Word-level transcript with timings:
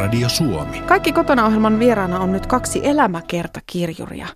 Radio 0.00 0.28
Suomi. 0.28 0.80
Kaikki 0.80 1.12
kotona 1.12 1.46
ohjelman 1.46 1.78
vieraana 1.78 2.20
on 2.20 2.32
nyt 2.32 2.46
kaksi 2.46 2.80
elämäkertakirjuria. 2.82 4.26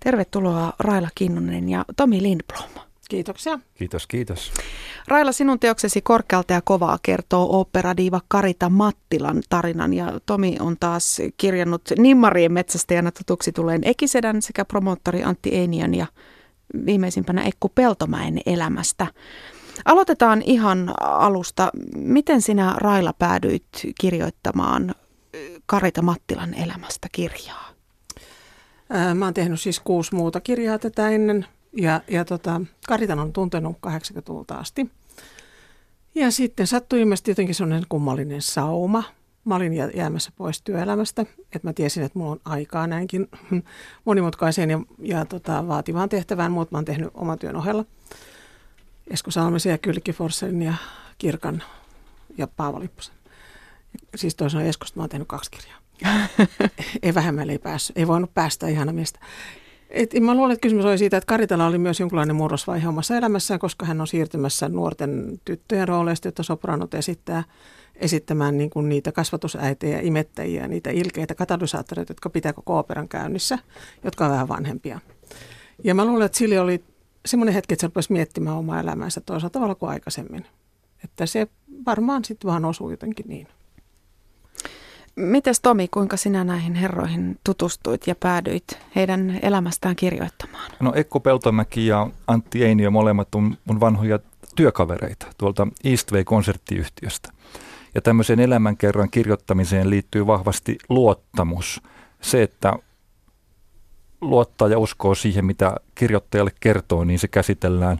Tervetuloa 0.00 0.72
Raila 0.78 1.08
Kinnunen 1.14 1.68
ja 1.68 1.84
Tomi 1.96 2.22
Lindblom. 2.22 2.70
Kiitoksia. 3.08 3.58
Kiitos, 3.74 4.06
kiitos. 4.06 4.52
Raila, 5.08 5.32
sinun 5.32 5.58
teoksesi 5.58 6.00
Korkealta 6.00 6.52
ja 6.52 6.60
kovaa 6.64 6.98
kertoo 7.02 7.60
operadiiva 7.60 8.20
Karita 8.28 8.68
Mattilan 8.68 9.42
tarinan 9.48 9.94
ja 9.94 10.20
Tomi 10.26 10.56
on 10.60 10.76
taas 10.80 11.18
kirjannut 11.36 11.82
Nimmarien 11.98 12.52
metsästäjänä 12.52 13.10
tutuksi 13.10 13.52
tuleen 13.52 13.80
Ekisedän 13.84 14.42
sekä 14.42 14.64
promoottori 14.64 15.22
Antti 15.24 15.50
Einian 15.50 15.94
ja 15.94 16.06
viimeisimpänä 16.86 17.42
Ekku 17.42 17.68
Peltomäen 17.68 18.40
elämästä. 18.46 19.06
Aloitetaan 19.84 20.42
ihan 20.42 20.94
alusta. 21.00 21.70
Miten 21.96 22.42
sinä 22.42 22.74
Raila 22.76 23.12
päädyit 23.12 23.66
kirjoittamaan 24.00 24.94
Karita 25.70 26.02
Mattilan 26.02 26.54
elämästä 26.54 27.08
kirjaa? 27.12 27.68
Mä 29.14 29.24
oon 29.24 29.34
tehnyt 29.34 29.60
siis 29.60 29.80
kuusi 29.80 30.14
muuta 30.14 30.40
kirjaa 30.40 30.78
tätä 30.78 31.08
ennen 31.08 31.46
ja, 31.72 32.00
ja 32.08 32.24
tota, 32.24 32.60
Karitan 32.88 33.18
on 33.18 33.32
tuntenut 33.32 33.76
80-luvulta 33.76 34.54
asti. 34.54 34.90
Ja 36.14 36.30
sitten 36.30 36.66
sattui 36.66 37.00
ilmeisesti 37.00 37.30
jotenkin 37.30 37.54
sellainen 37.54 37.86
kummallinen 37.88 38.42
sauma. 38.42 39.02
Mä 39.44 39.56
olin 39.56 39.72
jäämässä 39.94 40.32
pois 40.36 40.62
työelämästä, 40.62 41.22
että 41.22 41.68
mä 41.68 41.72
tiesin, 41.72 42.02
että 42.02 42.18
mulla 42.18 42.32
on 42.32 42.40
aikaa 42.44 42.86
näinkin 42.86 43.28
monimutkaiseen 44.04 44.70
ja, 44.70 44.80
ja 44.98 45.24
tota, 45.24 45.68
vaativaan 45.68 46.08
tehtävään. 46.08 46.52
Muut 46.52 46.70
mä 46.70 46.78
oon 46.78 46.84
tehnyt 46.84 47.10
oman 47.14 47.38
työn 47.38 47.56
ohella. 47.56 47.84
Esko 49.10 49.30
Salmisen 49.30 49.70
ja 49.70 49.78
Kylki 49.78 50.12
Forsselin 50.12 50.62
ja 50.62 50.74
Kirkan 51.18 51.62
ja 52.38 52.46
Paavo 52.46 52.80
Lipposen. 52.80 53.19
Siis 54.14 54.34
toisaalta 54.34 54.68
Eskosta 54.68 54.98
mä 54.98 55.02
oon 55.02 55.10
tehnyt 55.10 55.28
kaksi 55.28 55.50
kirjaa. 55.50 55.80
ei 57.02 57.14
vähemmälle 57.14 57.52
ei 57.52 57.58
päässyt, 57.58 57.98
ei 57.98 58.06
voinut 58.06 58.34
päästä 58.34 58.68
ihana 58.68 58.92
miestä. 58.92 59.20
Et 59.90 60.14
mä 60.20 60.34
luulen, 60.34 60.52
että 60.52 60.62
kysymys 60.62 60.84
oli 60.84 60.98
siitä, 60.98 61.16
että 61.16 61.26
Karitala 61.26 61.66
oli 61.66 61.78
myös 61.78 62.00
jonkinlainen 62.00 62.36
murrosvaihe 62.36 62.88
omassa 62.88 63.16
elämässään, 63.16 63.60
koska 63.60 63.86
hän 63.86 64.00
on 64.00 64.06
siirtymässä 64.06 64.68
nuorten 64.68 65.40
tyttöjen 65.44 65.88
rooleista, 65.88 66.28
joita 66.28 66.42
sopranot 66.42 66.94
esittää, 66.94 67.44
esittämään 67.94 68.58
niin 68.58 68.70
kuin 68.70 68.88
niitä 68.88 69.12
kasvatusäitejä, 69.12 70.00
imettäjiä, 70.00 70.68
niitä 70.68 70.90
ilkeitä 70.90 71.34
katalysaattoreita, 71.34 72.10
jotka 72.10 72.30
pitää 72.30 72.52
koko 72.52 72.78
operan 72.78 73.08
käynnissä, 73.08 73.58
jotka 74.04 74.24
on 74.24 74.30
vähän 74.30 74.48
vanhempia. 74.48 75.00
Ja 75.84 75.94
mä 75.94 76.04
luulen, 76.04 76.26
että 76.26 76.38
sille 76.38 76.60
oli 76.60 76.84
semmoinen 77.26 77.54
hetki, 77.54 77.74
että 77.74 77.80
se 77.80 77.86
rupesi 77.86 78.12
miettimään 78.12 78.56
omaa 78.56 78.80
elämäänsä 78.80 79.20
toisella 79.20 79.50
tavalla 79.50 79.74
kuin 79.74 79.90
aikaisemmin. 79.90 80.46
Että 81.04 81.26
se 81.26 81.46
varmaan 81.86 82.24
sitten 82.24 82.50
vaan 82.50 82.64
osui 82.64 82.92
jotenkin 82.92 83.26
niin. 83.28 83.48
Mites 85.16 85.60
Tomi, 85.60 85.88
kuinka 85.88 86.16
sinä 86.16 86.44
näihin 86.44 86.74
herroihin 86.74 87.38
tutustuit 87.44 88.06
ja 88.06 88.14
päädyit 88.14 88.78
heidän 88.96 89.38
elämästään 89.42 89.96
kirjoittamaan? 89.96 90.70
No 90.80 90.92
Ekko 90.94 91.20
Peltomäki 91.20 91.86
ja 91.86 92.08
Antti 92.26 92.64
Einio 92.64 92.90
molemmat 92.90 93.34
on 93.34 93.56
mun 93.64 93.80
vanhoja 93.80 94.18
työkavereita 94.56 95.26
tuolta 95.38 95.66
Eastway-konserttiyhtiöstä. 95.84 97.32
Ja 97.94 98.00
tämmöiseen 98.00 98.40
elämänkerran 98.40 99.10
kirjoittamiseen 99.10 99.90
liittyy 99.90 100.26
vahvasti 100.26 100.78
luottamus. 100.88 101.82
Se, 102.20 102.42
että 102.42 102.72
luottaa 104.20 104.68
ja 104.68 104.78
uskoo 104.78 105.14
siihen, 105.14 105.44
mitä 105.44 105.74
kirjoittajalle 105.94 106.52
kertoo, 106.60 107.04
niin 107.04 107.18
se 107.18 107.28
käsitellään 107.28 107.98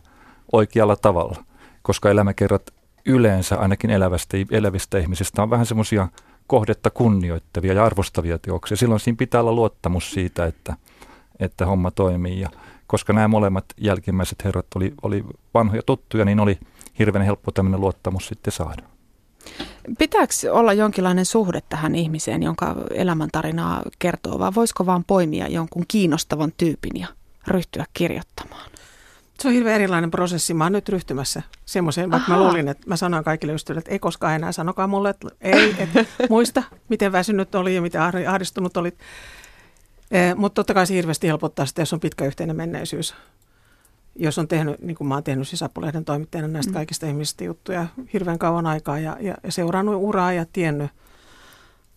oikealla 0.53 0.97
tavalla. 0.97 1.45
Koska 1.83 2.11
elämäkerrat 2.11 2.71
yleensä, 3.07 3.57
ainakin 3.57 3.91
elävästä, 3.91 4.37
elävistä 4.51 4.99
ihmisistä, 4.99 5.43
on 5.43 5.51
vähän 5.51 5.67
semmoisia– 5.67 6.09
kohdetta 6.51 6.91
kunnioittavia 6.91 7.73
ja 7.73 7.85
arvostavia 7.85 8.39
teoksia. 8.39 8.77
Silloin 8.77 9.01
siinä 9.01 9.17
pitää 9.17 9.41
olla 9.41 9.53
luottamus 9.53 10.11
siitä, 10.11 10.47
että, 10.47 10.77
että 11.41 11.67
homma 11.67 11.91
toimii. 11.91 12.41
Ja 12.41 12.51
koska 12.87 13.13
nämä 13.13 13.29
molemmat 13.29 13.65
jälkimmäiset 13.77 14.45
herrat 14.45 14.67
oli, 14.75 14.95
oli 15.03 15.25
vanhoja 15.55 15.83
tuttuja, 15.83 16.25
niin 16.25 16.41
oli 16.41 16.59
hirveän 16.99 17.25
helppo 17.25 17.51
tämmöinen 17.51 17.81
luottamus 17.81 18.27
sitten 18.27 18.53
saada. 18.53 18.83
Pitääkö 19.99 20.33
olla 20.53 20.73
jonkinlainen 20.73 21.25
suhde 21.25 21.61
tähän 21.69 21.95
ihmiseen, 21.95 22.43
jonka 22.43 22.77
elämäntarinaa 22.95 23.83
kertoo, 23.99 24.39
vai 24.39 24.53
voisiko 24.55 24.87
vaan 24.87 25.05
poimia 25.05 25.49
jonkun 25.49 25.85
kiinnostavan 25.89 26.53
tyypin 26.57 27.01
ja 27.01 27.07
ryhtyä 27.47 27.85
kirjoittamaan? 27.95 28.71
Se 29.41 29.49
on 29.49 29.55
hirveän 29.55 29.75
erilainen 29.75 30.11
prosessi. 30.11 30.55
Mä 30.55 30.65
oon 30.65 30.73
nyt 30.73 30.89
ryhtymässä 30.89 31.43
semmoiseen, 31.65 32.11
vaikka 32.11 32.33
Aha. 32.33 32.41
mä 32.41 32.47
luulin, 32.49 32.69
että 32.69 32.89
mä 32.89 32.97
sanoin 32.97 33.25
kaikille 33.25 33.53
ystäville, 33.53 33.79
että 33.79 33.91
ei 33.91 33.99
koskaan 33.99 34.35
enää 34.35 34.53
sanokaa 34.53 34.87
mulle, 34.87 35.11
että 35.11 35.29
ei, 35.41 35.77
että 35.79 36.05
muista, 36.31 36.63
miten 36.89 37.13
väsynyt 37.13 37.55
oli 37.55 37.75
ja 37.75 37.83
miten 37.83 38.01
ahdistunut 38.29 38.77
olit. 38.77 38.99
Eh, 40.11 40.35
mutta 40.35 40.55
totta 40.55 40.75
kai 40.75 40.87
se 40.87 40.95
hirveästi 40.95 41.29
helpottaa 41.29 41.67
sitä, 41.67 41.83
jos 41.83 41.93
on 41.93 42.01
pitkä 42.01 42.25
yhteinen 42.25 42.57
menneisyys. 42.57 43.15
Jos 44.17 44.39
on 44.39 44.49
tehnyt, 44.49 44.81
niin 44.81 44.97
kuin 44.97 45.09
mä 45.09 45.15
oon 45.15 45.25
tehnyt 45.25 45.49
sisäpulehden 45.49 46.05
toimittajana 46.05 46.49
näistä 46.49 46.71
mm. 46.71 46.75
kaikista 46.75 47.07
ihmisistä 47.07 47.45
juttuja 47.45 47.87
hirveän 48.13 48.39
kauan 48.39 48.67
aikaa 48.67 48.99
ja, 48.99 49.17
ja, 49.21 49.35
ja 49.43 49.53
seurannut 49.53 49.95
uraa 49.99 50.33
ja 50.33 50.47
tiennyt 50.53 50.91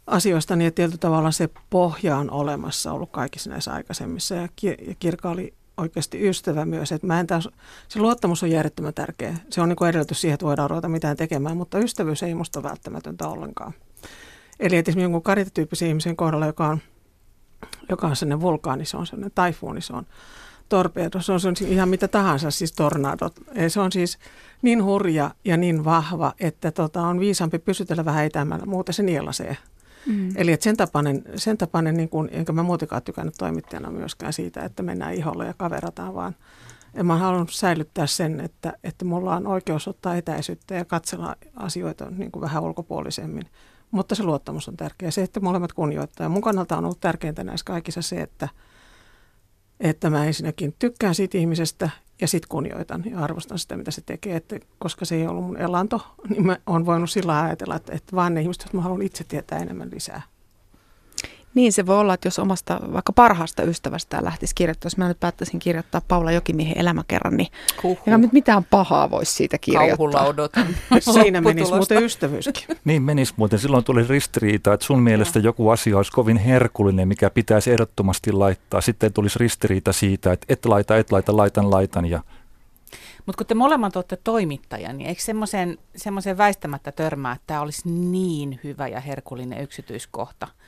asioista, 0.08 0.56
niin 0.56 0.74
tietyllä 0.74 0.98
tavalla 0.98 1.32
se 1.32 1.50
pohja 1.70 2.18
on 2.18 2.32
olemassa 2.32 2.92
ollut 2.92 3.12
kaikissa 3.12 3.50
näissä 3.50 3.74
aikaisemmissa. 3.74 4.36
Ja, 4.36 4.48
ja 4.62 4.96
Kirka 5.00 5.30
oli 5.30 5.54
oikeasti 5.78 6.30
ystävä 6.30 6.66
myös. 6.66 6.92
Että 6.92 7.08
mä 7.08 7.20
en 7.20 7.28
taas, 7.28 7.50
se 7.88 8.00
luottamus 8.00 8.44
on 8.44 8.52
järjettömän 8.52 8.94
tärkeä. 8.94 9.36
Se 9.50 9.62
on 9.62 9.70
niin 9.70 9.90
edellytys 9.90 10.22
siihen, 10.22 10.34
että 10.34 10.46
voidaan 10.46 10.70
ruveta 10.70 10.90
mitään 10.90 11.18
tekemään, 11.18 11.58
mutta 11.58 11.80
ystävyys 11.80 12.24
ei 12.24 12.36
musta 12.36 12.64
välttämätöntä 12.64 13.28
ollenkaan. 13.28 13.74
Eli 14.60 14.78
että 14.78 14.92
esimerkiksi 14.92 15.06
jonkun 15.06 15.24
karitatyyppisen 15.24 15.88
ihmisen 15.88 16.16
kohdalla, 16.16 16.46
joka 16.46 16.68
on, 16.68 16.80
joka 17.90 18.08
on 18.08 18.16
sellainen 18.16 18.42
vulkaani, 18.42 18.86
se 18.86 18.98
on 18.98 19.08
sellainen 19.08 19.32
taifuuni, 19.36 19.82
se 19.82 19.94
on 19.94 20.06
torpedo, 20.70 21.22
se 21.22 21.32
on, 21.32 21.40
se 21.40 21.48
on 21.48 21.56
ihan 21.68 21.90
mitä 21.90 22.08
tahansa, 22.08 22.52
siis 22.52 22.72
tornadot. 22.72 23.34
Se 23.68 23.80
on 23.80 23.92
siis 23.92 24.18
niin 24.62 24.84
hurja 24.84 25.32
ja 25.46 25.58
niin 25.58 25.86
vahva, 25.86 26.34
että 26.40 26.72
tota, 26.72 27.02
on 27.02 27.20
viisampi 27.20 27.60
pysytellä 27.60 28.06
vähän 28.06 28.26
etämällä, 28.26 28.66
muuten 28.66 28.94
se 28.94 29.04
nielasee. 29.04 29.58
Mm. 30.06 30.30
Eli 30.36 30.52
että 30.52 30.64
sen 30.64 30.78
tapainen, 30.78 31.24
sen 31.36 31.58
tapainen 31.58 31.98
niin 31.98 32.10
kuin, 32.10 32.30
enkä 32.32 32.54
mä 32.54 32.64
muutenkaan 32.64 33.04
tykännyt 33.04 33.36
toimittajana 33.38 33.92
myöskään 33.92 34.34
siitä, 34.34 34.66
että 34.66 34.84
mennään 34.84 35.14
iholle 35.14 35.46
ja 35.46 35.54
kaverataan, 35.58 36.16
vaan 36.16 36.36
ja 36.94 37.04
mä 37.04 37.18
haluan 37.18 37.48
säilyttää 37.50 38.08
sen, 38.08 38.40
että, 38.40 38.74
että 38.84 39.06
mulla 39.06 39.36
on 39.36 39.48
oikeus 39.48 39.88
ottaa 39.88 40.16
etäisyyttä 40.16 40.76
ja 40.76 40.86
katsella 40.86 41.36
asioita 41.56 42.10
niin 42.10 42.32
kuin 42.32 42.42
vähän 42.42 42.64
ulkopuolisemmin. 42.64 43.46
Mutta 43.92 44.16
se 44.16 44.24
luottamus 44.24 44.68
on 44.68 44.78
tärkeä. 44.78 45.12
Se, 45.12 45.24
että 45.24 45.40
molemmat 45.40 45.74
kunnioittaa. 45.74 46.30
Mun 46.30 46.42
kannalta 46.42 46.78
on 46.78 46.86
ollut 46.86 47.00
tärkeintä 47.00 47.44
näissä 47.44 47.66
kaikissa 47.66 48.02
se, 48.02 48.22
että, 48.22 48.50
että 49.80 50.10
mä 50.10 50.26
ensinnäkin 50.26 50.76
tykkään 50.80 51.16
siitä 51.16 51.38
ihmisestä 51.38 51.90
ja 52.22 52.28
sitten 52.28 52.50
kunnioitan 52.50 53.04
ja 53.06 53.20
arvostan 53.20 53.60
sitä, 53.60 53.78
mitä 53.78 53.92
se 53.92 54.02
tekee. 54.02 54.36
Että 54.36 54.60
koska 54.80 55.06
se 55.06 55.16
ei 55.16 55.28
ollut 55.28 55.46
mun 55.46 55.58
elanto, 55.58 56.16
niin 56.30 56.46
mä 56.46 56.58
oon 56.66 56.86
voinut 56.86 57.10
sillä 57.10 57.42
ajatella, 57.42 57.76
että, 57.76 57.94
että 57.94 58.16
vaan 58.16 58.34
ne 58.34 58.42
ihmiset, 58.42 58.64
jotka 58.64 58.78
mä 58.78 58.84
haluan 58.84 59.02
itse 59.02 59.24
tietää 59.24 59.60
enemmän 59.60 59.92
lisää. 59.92 60.22
Niin 61.56 61.74
se 61.74 61.86
voi 61.86 61.98
olla, 61.98 62.14
että 62.14 62.28
jos 62.28 62.40
omasta 62.40 62.80
vaikka 62.94 63.14
parhaasta 63.14 63.64
ystävästä 63.64 64.24
lähtisi 64.24 64.56
kirjoittaa, 64.56 64.86
jos 64.86 64.98
mä 64.98 65.08
nyt 65.08 65.20
päättäisin 65.20 65.60
kirjoittaa 65.60 66.02
Paula 66.08 66.32
Jokimiehen 66.32 66.78
elämäkerran, 66.78 67.38
niin 67.38 67.48
eikä 67.84 68.18
nyt 68.18 68.34
mitään 68.34 68.64
pahaa 68.64 69.12
voisi 69.12 69.34
siitä 69.34 69.58
kirjoittaa. 69.58 70.26
Siinä 71.14 71.42
menisi 71.42 71.74
muuten 71.74 72.04
ystävyyskin. 72.04 72.78
niin 72.86 73.02
menisi 73.02 73.34
muuten. 73.38 73.60
Silloin 73.60 73.84
tuli 73.84 74.08
ristiriita, 74.08 74.74
että 74.74 74.86
sun 74.86 75.00
mielestä 75.00 75.40
joku 75.40 75.70
asia 75.70 75.98
olisi 75.98 76.12
kovin 76.12 76.38
herkullinen, 76.38 77.08
mikä 77.08 77.30
pitäisi 77.30 77.72
ehdottomasti 77.72 78.32
laittaa. 78.32 78.82
Sitten 78.82 79.14
tulisi 79.14 79.40
ristiriita 79.40 79.94
siitä, 79.94 80.32
että 80.32 80.46
et 80.50 80.66
laita, 80.66 80.98
et 80.98 81.12
laita, 81.12 81.38
laitan, 81.38 81.72
laitan 81.72 82.06
ja 82.06 82.24
mutta 83.26 83.38
kun 83.38 83.48
te 83.48 83.56
molemmat 83.56 83.96
olette 83.96 84.18
toimittajia, 84.24 84.94
niin 84.94 85.10
eikö 85.10 85.22
semmoiseen 85.96 86.38
väistämättä 86.38 86.92
törmää, 86.92 87.34
että 87.34 87.44
tämä 87.48 87.62
olisi 87.62 87.90
niin 87.90 88.60
hyvä 88.64 88.88
ja 88.88 89.00
herkullinen 89.00 89.62
yksityiskohta– 89.62 90.48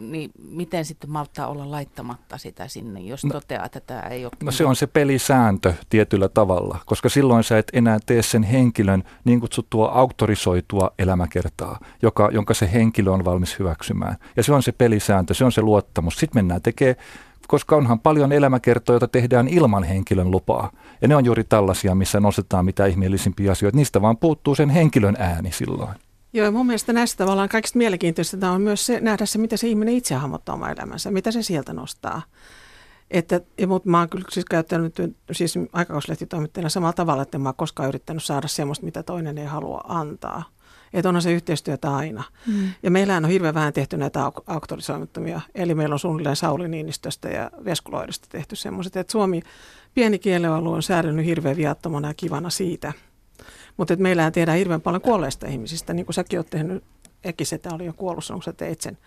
niin 0.00 0.30
miten 0.48 0.84
sitten 0.84 1.10
malttaa 1.10 1.46
olla 1.46 1.70
laittamatta 1.70 2.38
sitä 2.38 2.68
sinne, 2.68 3.00
jos 3.00 3.24
no, 3.24 3.30
toteaa, 3.30 3.64
että 3.64 3.80
tämä 3.80 4.00
ei 4.00 4.24
ole... 4.24 4.32
No 4.42 4.52
se 4.52 4.64
on 4.64 4.76
se 4.76 4.86
pelisääntö 4.86 5.74
tietyllä 5.90 6.28
tavalla, 6.28 6.78
koska 6.86 7.08
silloin 7.08 7.44
sä 7.44 7.58
et 7.58 7.70
enää 7.72 7.98
tee 8.06 8.22
sen 8.22 8.42
henkilön 8.42 9.02
niin 9.24 9.40
kutsuttua 9.40 9.88
auktorisoitua 9.88 10.90
elämäkertaa, 10.98 11.78
joka, 12.02 12.28
jonka 12.32 12.54
se 12.54 12.72
henkilö 12.72 13.10
on 13.10 13.24
valmis 13.24 13.58
hyväksymään. 13.58 14.16
Ja 14.36 14.42
se 14.42 14.52
on 14.52 14.62
se 14.62 14.72
pelisääntö, 14.72 15.34
se 15.34 15.44
on 15.44 15.52
se 15.52 15.62
luottamus. 15.62 16.16
Sitten 16.16 16.38
mennään 16.38 16.62
tekemään 16.62 16.96
koska 17.48 17.76
onhan 17.76 18.00
paljon 18.00 18.32
elämäkertoja, 18.32 18.94
joita 18.94 19.08
tehdään 19.08 19.48
ilman 19.48 19.84
henkilön 19.84 20.30
lupaa. 20.30 20.70
Ja 21.02 21.08
ne 21.08 21.16
on 21.16 21.24
juuri 21.24 21.44
tällaisia, 21.44 21.94
missä 21.94 22.20
nostetaan 22.20 22.64
mitä 22.64 22.86
ihmeellisimpiä 22.86 23.52
asioita. 23.52 23.76
Niistä 23.76 24.02
vaan 24.02 24.16
puuttuu 24.16 24.54
sen 24.54 24.70
henkilön 24.70 25.16
ääni 25.18 25.52
silloin. 25.52 25.94
Joo, 26.32 26.50
mun 26.50 26.66
mielestä 26.66 26.92
näistä 26.92 27.18
tavallaan 27.18 27.48
kaikista 27.48 27.78
mielenkiintoista 27.78 28.50
on 28.50 28.60
myös 28.60 28.86
se, 28.86 29.00
nähdä 29.00 29.26
se, 29.26 29.38
mitä 29.38 29.56
se 29.56 29.68
ihminen 29.68 29.94
itse 29.94 30.14
hahmottaa 30.14 30.54
oma 30.54 30.70
elämänsä, 30.70 31.10
mitä 31.10 31.30
se 31.30 31.42
sieltä 31.42 31.72
nostaa. 31.72 32.22
Että, 33.10 33.40
ja, 33.58 33.66
mutta 33.66 33.88
mä 33.88 33.98
oon 33.98 34.08
kyllä 34.08 34.24
siis 34.30 34.44
käyttänyt 34.44 34.94
siis 35.32 35.54
aikakauslehtitoimittajana 35.72 36.68
samalla 36.68 36.92
tavalla, 36.92 37.22
että 37.22 37.38
mä 37.38 37.48
oon 37.48 37.56
koskaan 37.56 37.88
yrittänyt 37.88 38.24
saada 38.24 38.48
semmoista, 38.48 38.84
mitä 38.84 39.02
toinen 39.02 39.38
ei 39.38 39.46
halua 39.46 39.80
antaa. 39.88 40.42
Että 40.92 41.08
onhan 41.08 41.22
se 41.22 41.32
yhteistyötä 41.32 41.96
aina. 41.96 42.24
Mm. 42.46 42.68
Ja 42.82 42.90
meillähän 42.90 43.24
on 43.24 43.30
hirveän 43.30 43.54
vähän 43.54 43.72
tehty 43.72 43.96
näitä 43.96 44.28
auk- 44.28 44.42
auktorisoimattomia. 44.46 45.40
Eli 45.54 45.74
meillä 45.74 45.92
on 45.92 45.98
suunnilleen 45.98 46.36
Sauli 46.36 46.68
Niinistöstä 46.68 47.28
ja 47.28 47.50
Veskuloidesta 47.64 48.28
tehty 48.30 48.56
semmoiset. 48.56 48.96
Että 48.96 49.12
Suomi, 49.12 49.42
pieni 49.94 50.18
kielialue 50.18 50.76
on 50.76 50.82
säädellyt 50.82 51.26
hirveän 51.26 51.56
viattomana 51.56 52.08
ja 52.08 52.14
kivana 52.14 52.50
siitä. 52.50 52.92
Mutta 53.76 53.96
meillähän 53.96 54.32
tehdään 54.32 54.58
hirveän 54.58 54.80
paljon 54.80 55.02
kuolleista 55.02 55.46
ihmisistä. 55.46 55.94
Niin 55.94 56.06
kuin 56.06 56.14
säkin 56.14 56.38
olet 56.38 56.50
tehnyt, 56.50 56.84
Ekisetä 57.24 57.74
oli 57.74 57.86
jo 57.86 57.92
kuollut, 57.92 58.30
onko 58.30 58.42
sä 58.42 58.52
teit 58.52 58.80
sen. 58.80 58.98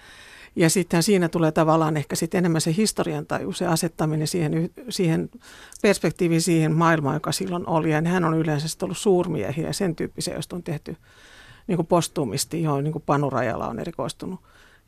Ja 0.55 0.69
sitten 0.69 1.03
siinä 1.03 1.29
tulee 1.29 1.51
tavallaan 1.51 1.97
ehkä 1.97 2.15
sitten 2.15 2.37
enemmän 2.37 2.61
se 2.61 2.73
historian 2.77 3.25
taju, 3.25 3.51
se 3.51 3.67
asettaminen 3.67 4.27
siihen, 4.27 4.69
siihen 4.89 5.29
perspektiiviin 5.81 6.41
siihen 6.41 6.75
maailmaan, 6.75 7.15
joka 7.15 7.31
silloin 7.31 7.69
oli. 7.69 7.91
Ja 7.91 8.01
hän 8.05 8.23
on 8.23 8.37
yleensä 8.37 8.77
ollut 8.81 8.97
suurmiehiä 8.97 9.67
ja 9.67 9.73
sen 9.73 9.95
tyyppisiä, 9.95 10.33
joista 10.33 10.55
on 10.55 10.63
tehty 10.63 10.95
niin 11.67 11.75
kuin 11.75 11.87
postuumisti, 11.87 12.63
johon 12.63 12.83
niin 12.83 13.03
Panu 13.05 13.29
Rajala 13.29 13.67
on 13.67 13.79
erikoistunut. 13.79 14.39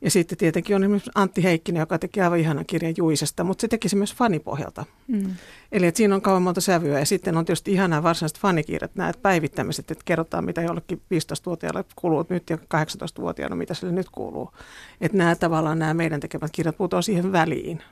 Ja 0.02 0.12
sitten 0.12 0.38
tietenkin 0.38 0.76
on 0.76 0.84
esimerkiksi 0.84 1.12
Antti 1.16 1.44
Heikkinen, 1.44 1.80
joka 1.80 2.00
teki 2.00 2.22
aivan 2.22 2.40
ihanan 2.40 2.66
kirjan 2.66 2.94
Juisesta, 2.98 3.44
mutta 3.44 3.62
se 3.62 3.68
teki 3.68 3.90
se 3.90 3.96
myös 3.96 4.16
fanipohjalta. 4.16 4.86
Mm. 5.08 5.36
Eli 5.72 5.86
että 5.86 5.98
siinä 5.98 6.16
on 6.16 6.22
kauan 6.22 6.42
monta 6.42 6.62
sävyä 6.62 7.00
ja 7.00 7.06
sitten 7.06 7.38
on 7.38 7.46
tietysti 7.46 7.72
ihanaa 7.72 8.04
varsinaiset 8.04 8.40
fanikirjat, 8.40 8.96
nämä 8.96 9.12
päivittämiset, 9.22 9.92
että 9.92 10.04
kerrotaan 10.06 10.46
mitä 10.46 10.62
jollekin 10.62 11.02
15-vuotiaalle 11.14 11.86
kuuluu 11.96 12.26
nyt 12.30 12.50
ja 12.50 12.56
18-vuotiaana, 12.56 13.56
mitä 13.56 13.74
sille 13.74 13.94
nyt 13.94 14.10
kuuluu. 14.10 14.52
Että 15.02 15.18
nämä 15.18 15.36
tavallaan 15.36 15.80
nämä 15.80 15.94
meidän 15.94 16.20
tekemät 16.20 16.52
kirjat 16.52 16.78
putoaa 16.78 17.02
siihen 17.02 17.32
väliin. 17.32 17.84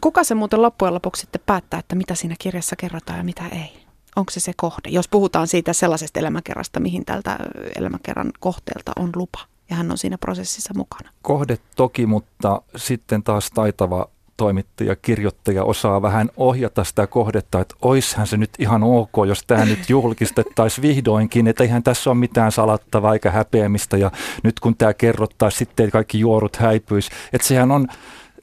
Kuka 0.00 0.24
se 0.24 0.34
muuten 0.34 0.62
loppujen 0.62 0.94
lopuksi 0.94 1.20
sitten 1.20 1.42
päättää, 1.46 1.80
että 1.80 1.94
mitä 1.94 2.14
siinä 2.14 2.34
kirjassa 2.38 2.76
kerrotaan 2.76 3.18
ja 3.18 3.24
mitä 3.24 3.48
ei? 3.48 3.82
Onko 4.16 4.30
se 4.30 4.40
se 4.40 4.52
kohde? 4.56 4.88
Jos 4.88 5.08
puhutaan 5.08 5.46
siitä 5.46 5.72
sellaisesta 5.72 6.20
elämäkerrasta, 6.20 6.80
mihin 6.80 7.04
tältä 7.04 7.38
elämäkerran 7.76 8.32
kohteelta 8.40 8.92
on 8.96 9.10
lupa 9.16 9.51
ja 9.72 9.76
hän 9.76 9.90
on 9.90 9.98
siinä 9.98 10.18
prosessissa 10.18 10.74
mukana. 10.76 11.10
Kohde 11.22 11.58
toki, 11.76 12.06
mutta 12.06 12.62
sitten 12.76 13.22
taas 13.22 13.50
taitava 13.50 14.08
toimittaja, 14.36 14.96
kirjoittaja 14.96 15.64
osaa 15.64 16.02
vähän 16.02 16.30
ohjata 16.36 16.84
sitä 16.84 17.06
kohdetta, 17.06 17.60
että 17.60 17.74
oishan 17.82 18.26
se 18.26 18.36
nyt 18.36 18.50
ihan 18.58 18.82
ok, 18.82 19.12
jos 19.26 19.42
tämä 19.46 19.64
nyt 19.64 19.90
julkistettaisiin 19.90 20.82
vihdoinkin, 20.82 21.48
että 21.48 21.64
eihän 21.64 21.82
tässä 21.82 22.10
ole 22.10 22.18
mitään 22.18 22.52
salattavaa 22.52 23.12
eikä 23.12 23.30
häpeämistä 23.30 23.96
ja 23.96 24.10
nyt 24.42 24.60
kun 24.60 24.76
tämä 24.76 24.94
kerrottaisiin, 24.94 25.58
sitten 25.58 25.90
kaikki 25.90 26.20
juorut 26.20 26.56
häipyisi. 26.56 27.10
Että 27.32 27.48
sehän 27.48 27.70
on, 27.70 27.88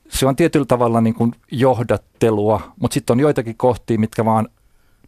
se 0.09 0.25
on 0.25 0.35
tietyllä 0.35 0.65
tavalla 0.65 1.01
niin 1.01 1.15
kuin 1.15 1.31
johdattelua, 1.51 2.71
mutta 2.79 2.93
sitten 2.93 3.13
on 3.13 3.19
joitakin 3.19 3.57
kohtia, 3.57 3.99
mitkä 3.99 4.25
vaan 4.25 4.47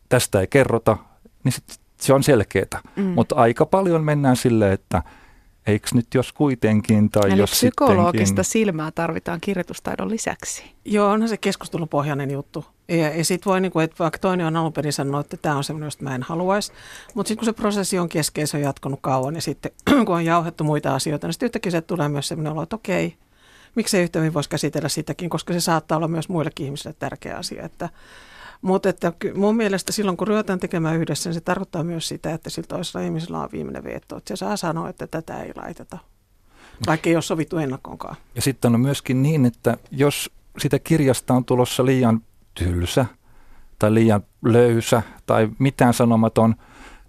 tästä 0.09 0.39
ei 0.39 0.47
kerrota, 0.47 0.97
niin 1.43 1.51
sit 1.51 1.79
se 2.01 2.13
on 2.13 2.23
selkeää. 2.23 2.81
Mm. 2.95 3.03
Mutta 3.03 3.35
aika 3.35 3.65
paljon 3.65 4.03
mennään 4.03 4.35
silleen, 4.35 4.73
että– 4.73 5.03
eikö 5.67 5.87
nyt 5.93 6.07
jos 6.13 6.33
kuitenkin 6.33 7.09
tai 7.09 7.31
Eli 7.31 7.39
jos 7.39 7.51
psykologista 7.51 8.25
sittenkin. 8.25 8.45
silmää 8.45 8.91
tarvitaan 8.91 9.41
kirjoitustaidon 9.41 10.09
lisäksi. 10.09 10.63
Joo, 10.85 11.11
onhan 11.11 11.29
se 11.29 11.37
keskustelupohjainen 11.37 12.31
juttu. 12.31 12.65
Ja, 12.87 13.17
ja 13.17 13.25
sitten 13.25 13.51
voi, 13.51 13.61
niin 13.61 13.71
kuin, 13.71 13.83
että 13.83 13.95
vaikka 13.99 14.19
toinen 14.19 14.45
on 14.45 14.55
alun 14.55 14.73
perin 14.73 14.93
sanonut, 14.93 15.25
että 15.25 15.37
tämä 15.37 15.57
on 15.57 15.63
semmoinen, 15.63 15.87
josta 15.87 16.03
mä 16.03 16.15
en 16.15 16.23
haluaisi. 16.23 16.71
Mutta 17.13 17.27
sitten 17.27 17.39
kun 17.39 17.45
se 17.45 17.61
prosessi 17.61 17.99
on 17.99 18.09
keskeinen, 18.09 18.47
se 18.47 18.57
on 18.57 18.63
jatkunut 18.63 18.99
kauan 19.01 19.35
ja 19.35 19.41
sitten 19.41 19.71
kun 20.05 20.15
on 20.15 20.25
jauhettu 20.25 20.63
muita 20.63 20.95
asioita, 20.95 21.27
niin 21.27 21.33
sitten 21.33 21.47
yhtäkkiä 21.47 21.71
se 21.71 21.81
tulee 21.81 22.09
myös 22.09 22.27
semmoinen 22.27 22.53
olo, 22.53 22.63
että 22.63 22.75
okei, 22.75 23.15
miksei 23.75 24.03
yhtä 24.03 24.19
hyvin 24.19 24.33
voisi 24.33 24.49
käsitellä 24.49 24.89
sitäkin, 24.89 25.29
koska 25.29 25.53
se 25.53 25.59
saattaa 25.59 25.95
olla 25.95 26.07
myös 26.07 26.29
muillekin 26.29 26.65
ihmisille 26.65 26.95
tärkeä 26.99 27.37
asia. 27.37 27.63
Että, 27.63 27.89
mutta 28.61 28.89
että 28.89 29.13
mun 29.35 29.55
mielestä 29.55 29.91
silloin, 29.91 30.17
kun 30.17 30.27
ruvetaan 30.27 30.59
tekemään 30.59 30.97
yhdessä, 30.97 31.29
niin 31.29 31.33
se 31.33 31.41
tarkoittaa 31.41 31.83
myös 31.83 32.07
sitä, 32.07 32.33
että 32.33 32.49
sillä 32.49 32.67
toisella 32.67 33.05
ihmisellä 33.05 33.39
on 33.39 33.49
viimeinen 33.51 33.83
veto. 33.83 34.17
Että 34.17 34.27
se 34.27 34.35
saa 34.35 34.57
sanoa, 34.57 34.89
että 34.89 35.07
tätä 35.07 35.43
ei 35.43 35.51
laiteta, 35.55 35.97
vaikka 36.87 37.09
ei 37.09 37.15
ole 37.15 37.21
sovittu 37.21 37.57
ennakkoonkaan. 37.57 38.15
Ja 38.35 38.41
sitten 38.41 38.75
on 38.75 38.81
myöskin 38.81 39.23
niin, 39.23 39.45
että 39.45 39.77
jos 39.91 40.31
sitä 40.57 40.79
kirjasta 40.79 41.33
on 41.33 41.45
tulossa 41.45 41.85
liian 41.85 42.21
tylsä 42.53 43.05
tai 43.79 43.93
liian 43.93 44.21
löysä 44.45 45.01
tai 45.25 45.49
mitään 45.59 45.93
sanomaton, 45.93 46.55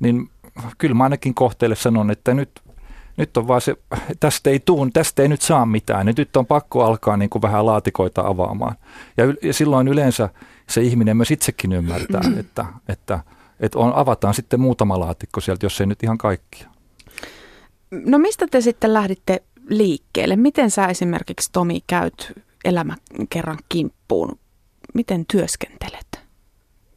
niin 0.00 0.31
kyllä 0.78 0.94
mä 0.94 1.05
ainakin 1.05 1.34
kohteelle 1.34 1.76
sanon, 1.76 2.10
että 2.10 2.34
nyt, 2.34 2.60
nyt 3.16 3.37
on 3.37 3.48
vaan 3.48 3.60
se, 3.60 3.76
tästä 4.20 4.50
ei 4.50 4.60
tuun, 4.60 4.93
tästä 4.93 5.22
ei 5.22 5.28
nyt 5.28 5.43
saa 5.43 5.66
mitään. 5.66 6.06
Nyt 6.16 6.37
on 6.37 6.46
pakko 6.46 6.84
alkaa 6.84 7.16
niin 7.16 7.31
kuin 7.31 7.43
vähän 7.43 7.66
laatikoita 7.66 8.22
avaamaan. 8.26 8.75
Ja, 9.16 9.25
ja 9.43 9.52
silloin 9.52 9.88
yleensä 9.88 10.28
se 10.72 10.82
ihminen 10.82 11.16
myös 11.16 11.30
itsekin 11.30 11.72
ymmärtää, 11.72 12.20
että, 12.38 12.64
että, 12.88 13.20
että 13.60 13.78
on, 13.78 13.94
avataan 13.94 14.34
sitten 14.34 14.60
muutama 14.60 15.00
laatikko 15.00 15.40
sieltä, 15.40 15.66
jos 15.66 15.80
ei 15.80 15.86
nyt 15.86 16.02
ihan 16.02 16.19
kaikkia. 16.19 16.69
No 17.90 18.19
mistä 18.19 18.46
te 18.50 18.60
sitten 18.60 18.94
lähditte 18.94 19.42
liikkeelle? 19.69 20.36
Miten 20.36 20.70
sä 20.70 20.86
esimerkiksi 20.86 21.50
Tomi 21.52 21.80
käyt 21.86 22.32
elämä 22.64 22.96
kerran 23.30 23.58
kimppuun? 23.69 24.38
Miten 24.94 25.24
työskentelet? 25.26 26.20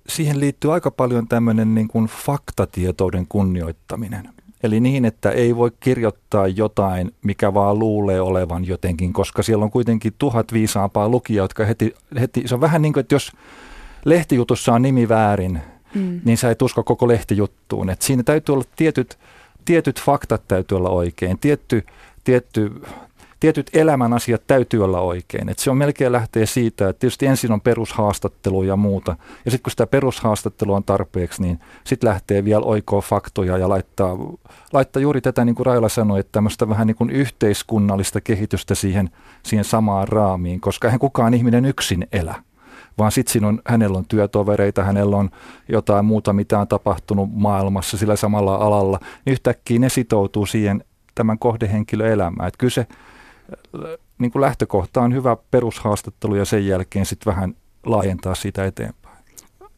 Siihen 0.10 0.39
liittyy 0.39 0.74
aika 0.74 0.92
paljon 0.92 1.27
tämmöinen 1.27 1.75
niin 1.75 1.88
kuin 1.88 2.06
faktatietouden 2.06 3.27
kunnioittaminen. 3.27 4.35
Eli 4.65 4.79
niin, 4.79 5.06
että 5.06 5.31
ei 5.31 5.56
voi 5.56 5.71
kirjoittaa 5.79 6.47
jotain, 6.47 7.12
mikä 7.23 7.53
vaan 7.53 7.79
luulee 7.79 8.21
olevan 8.21 8.67
jotenkin, 8.67 9.13
koska 9.13 9.44
siellä 9.44 9.65
on 9.65 9.71
kuitenkin 9.71 10.13
tuhat 10.17 10.53
viisaampaa 10.53 11.09
lukijaa, 11.09 11.44
jotka 11.44 11.65
heti, 11.65 11.95
heti, 12.19 12.44
se 12.45 12.56
on 12.56 12.62
vähän 12.62 12.81
niin 12.81 12.94
kuin, 12.94 13.01
että 13.01 13.15
jos 13.15 13.31
lehtijutussa 14.06 14.73
on 14.73 14.81
nimi 14.81 15.09
väärin, 15.09 15.62
mm. 15.95 16.21
niin 16.25 16.38
sä 16.38 16.51
et 16.51 16.62
usko 16.62 16.83
koko 16.83 17.07
lehtijuttuun. 17.07 17.89
Et 17.89 18.01
siinä 18.01 18.23
täytyy 18.23 18.53
olla 18.53 18.65
tietyt, 18.75 19.17
tietyt 19.65 20.01
faktat 20.01 20.47
täytyy 20.47 20.77
olla 20.77 20.89
oikein, 20.89 21.39
tietty, 21.39 21.85
tietty 22.23 22.81
tietyt 23.40 23.70
elämän 23.74 24.14
asiat 24.14 24.42
täytyy 24.48 24.84
olla 24.84 25.00
oikein. 25.00 25.50
Et 25.50 25.60
se 25.60 25.72
on 25.72 25.78
melkein 25.78 26.12
lähtee 26.12 26.46
siitä, 26.46 26.90
että 26.90 27.00
tietysti 27.00 27.26
ensin 27.26 27.52
on 27.52 27.62
perushaastattelu 27.62 28.64
ja 28.64 28.76
muuta. 28.76 29.16
Ja 29.46 29.52
sitten 29.52 29.64
kun 29.64 29.72
sitä 29.72 29.88
perushaastattelua 29.88 30.76
on 30.76 30.84
tarpeeksi, 30.84 31.42
niin 31.42 31.60
sitten 31.84 32.10
lähtee 32.10 32.46
vielä 32.46 32.66
oikoa 32.66 33.02
faktoja 33.02 33.58
ja 33.58 33.70
laittaa, 33.70 34.18
laittaa 34.74 35.02
juuri 35.02 35.22
tätä, 35.22 35.46
niin 35.46 35.56
kuin 35.56 35.66
Raila 35.66 35.90
sanoi, 35.90 36.20
että 36.20 36.32
tämmöistä 36.32 36.70
vähän 36.70 36.88
niin 36.88 36.96
kuin 36.96 37.10
yhteiskunnallista 37.10 38.22
kehitystä 38.22 38.76
siihen, 38.76 39.10
siihen 39.44 39.66
samaan 39.66 40.08
raamiin, 40.08 40.62
koska 40.62 40.88
eihän 40.88 41.00
kukaan 41.00 41.34
ihminen 41.34 41.66
yksin 41.66 42.08
elä 42.12 42.36
vaan 42.98 43.12
sitten 43.12 43.46
on, 43.46 43.62
hänellä 43.66 43.98
on 43.98 44.06
työtovereita, 44.06 44.84
hänellä 44.84 45.18
on 45.18 45.30
jotain 45.70 46.06
muuta, 46.06 46.34
mitä 46.34 46.60
on 46.60 46.68
tapahtunut 46.68 47.30
maailmassa 47.34 47.98
sillä 47.98 48.16
samalla 48.16 48.56
alalla, 48.56 49.00
niin 49.26 49.32
yhtäkkiä 49.32 49.80
ne 49.80 49.90
sitoutuu 49.90 50.46
siihen 50.46 50.84
tämän 51.15 51.39
kohdehenkilön 51.39 52.12
elämään. 52.12 52.48
Että 52.48 52.58
kyllä 52.58 52.72
se 52.72 52.88
niin 54.18 54.32
kuin 54.32 54.42
lähtökohta 54.42 55.02
on 55.02 55.14
hyvä 55.14 55.38
perushaastattelu 55.52 56.36
ja 56.36 56.46
sen 56.46 56.68
jälkeen 56.68 57.06
sitten 57.06 57.34
vähän 57.34 57.56
laajentaa 57.86 58.36
sitä 58.36 58.66
eteenpäin. 58.66 59.18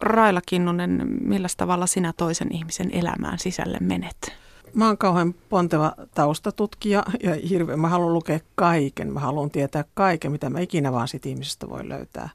Raila 0.02 0.42
Kinnunen, 0.46 1.08
millä 1.22 1.48
tavalla 1.58 1.88
sinä 1.88 2.14
toisen 2.18 2.52
ihmisen 2.52 2.92
elämään 2.92 3.40
sisälle 3.40 3.78
menet? 3.82 4.34
Mä 4.74 4.88
oon 4.88 4.98
kauhean 4.98 5.34
ponteva 5.50 5.94
taustatutkija 6.14 7.04
ja 7.24 7.36
hirveän, 7.50 7.80
mä 7.80 7.90
haluan 7.90 8.14
lukea 8.14 8.40
kaiken. 8.56 9.14
Mä 9.14 9.20
haluan 9.20 9.52
tietää 9.52 9.84
kaiken, 9.94 10.32
mitä 10.32 10.50
mä 10.50 10.60
ikinä 10.60 10.92
vaan 10.92 11.08
siitä 11.08 11.30
ihmisestä 11.30 11.70
voi 11.70 11.90
löytää. 11.90 12.30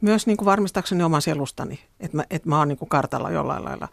Myös 0.00 0.26
niin 0.26 0.36
kuin 0.36 0.46
varmistakseni 0.46 1.02
oman 1.02 1.22
selustani, 1.22 1.80
että 2.00 2.16
mä, 2.16 2.24
että 2.30 2.48
mä 2.48 2.58
oon 2.58 2.68
niin 2.68 2.78
kuin 2.78 2.88
kartalla 2.88 3.30
jollain 3.30 3.64
lailla. 3.64 3.88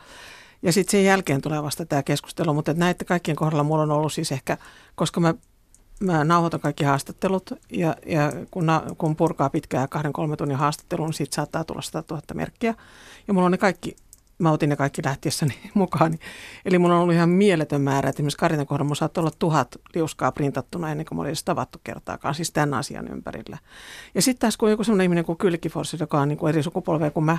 Ja 0.62 0.74
sitten 0.74 0.92
sen 0.92 1.06
jälkeen 1.06 1.42
tulee 1.42 1.64
vasta 1.64 1.86
tämä 1.86 2.04
keskustelu, 2.04 2.54
mutta 2.54 2.74
näiden 2.74 3.08
kaikkien 3.08 3.38
kohdalla 3.38 3.64
mulla 3.64 3.84
on 3.84 3.92
ollut 3.92 4.14
siis 4.14 4.32
ehkä, 4.32 4.58
koska 4.96 5.20
mä 5.20 5.34
mä 6.02 6.24
nauhoitan 6.24 6.60
kaikki 6.60 6.84
haastattelut 6.84 7.52
ja, 7.72 7.96
ja 8.06 8.32
kun, 8.52 8.66
na, 8.66 8.84
kun 8.98 9.16
purkaa 9.16 9.50
pitkää 9.50 9.88
kahden 9.88 10.14
kolme 10.14 10.38
tunnin 10.38 10.58
haastattelun, 10.58 11.06
niin 11.06 11.14
siitä 11.14 11.36
saattaa 11.36 11.64
tulla 11.64 11.82
100 11.82 12.04
000 12.16 12.22
merkkiä. 12.34 12.74
Ja 13.28 13.34
mulla 13.34 13.46
on 13.46 13.52
ne 13.52 13.58
kaikki, 13.58 13.96
mä 14.38 14.52
otin 14.52 14.70
ne 14.70 14.76
kaikki 14.76 15.02
lähtiessäni 15.06 15.54
mukaan. 15.74 16.18
Eli 16.66 16.80
mulla 16.80 16.96
on 16.96 17.02
ollut 17.02 17.16
ihan 17.16 17.30
mieletön 17.30 17.82
määrä, 17.82 18.10
että 18.10 18.18
esimerkiksi 18.18 18.38
Karitan 18.38 18.68
kohdalla 18.68 18.86
mulla 18.86 18.96
saattaa 18.96 19.22
olla 19.22 19.32
tuhat 19.40 19.68
liuskaa 19.96 20.32
printattuna 20.32 20.92
ennen 20.92 21.06
kuin 21.06 21.16
mä 21.16 21.22
olin 21.22 21.30
edes 21.30 21.44
tavattu 21.44 21.82
kertaakaan, 21.84 22.36
siis 22.36 22.52
tämän 22.52 22.74
asian 22.74 23.08
ympärillä. 23.08 23.58
Ja 24.16 24.22
sitten 24.22 24.42
taas 24.42 24.58
kun 24.58 24.72
joku 24.72 24.84
sellainen 24.84 25.06
ihminen 25.06 25.26
kuin 25.26 25.38
Kylkiforsi, 25.38 25.98
joka 26.00 26.22
on 26.22 26.28
niin 26.28 26.38
kuin 26.38 26.50
eri 26.50 26.64
sukupolvea 26.64 27.12
kuin 27.12 27.24
mä, 27.24 27.38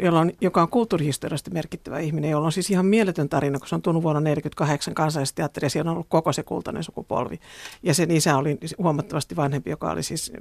jolla 0.00 0.20
on, 0.20 0.32
joka 0.40 0.62
on 0.62 0.68
kulttuurihistoriallisesti 0.68 1.50
merkittävä 1.50 1.98
ihminen, 1.98 2.30
jolla 2.30 2.46
on 2.46 2.52
siis 2.52 2.70
ihan 2.70 2.86
mieletön 2.86 3.28
tarina, 3.28 3.58
kun 3.58 3.68
se 3.68 3.74
on 3.74 3.82
tullut 3.82 4.02
vuonna 4.02 4.20
1948 4.20 4.94
kansallisteatteri 4.94 5.64
ja 5.64 5.70
siellä 5.70 5.90
on 5.90 5.94
ollut 5.94 6.08
koko 6.08 6.32
se 6.32 6.42
kultainen 6.42 6.84
sukupolvi. 6.84 7.40
Ja 7.82 7.94
sen 7.94 8.10
isä 8.10 8.36
oli 8.36 8.58
huomattavasti 8.78 9.36
vanhempi, 9.36 9.70
joka 9.70 9.90
oli 9.90 10.02
siis 10.02 10.32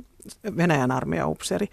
Venäjän 0.57 0.91
armeijan 0.91 1.29
upseeri. 1.29 1.67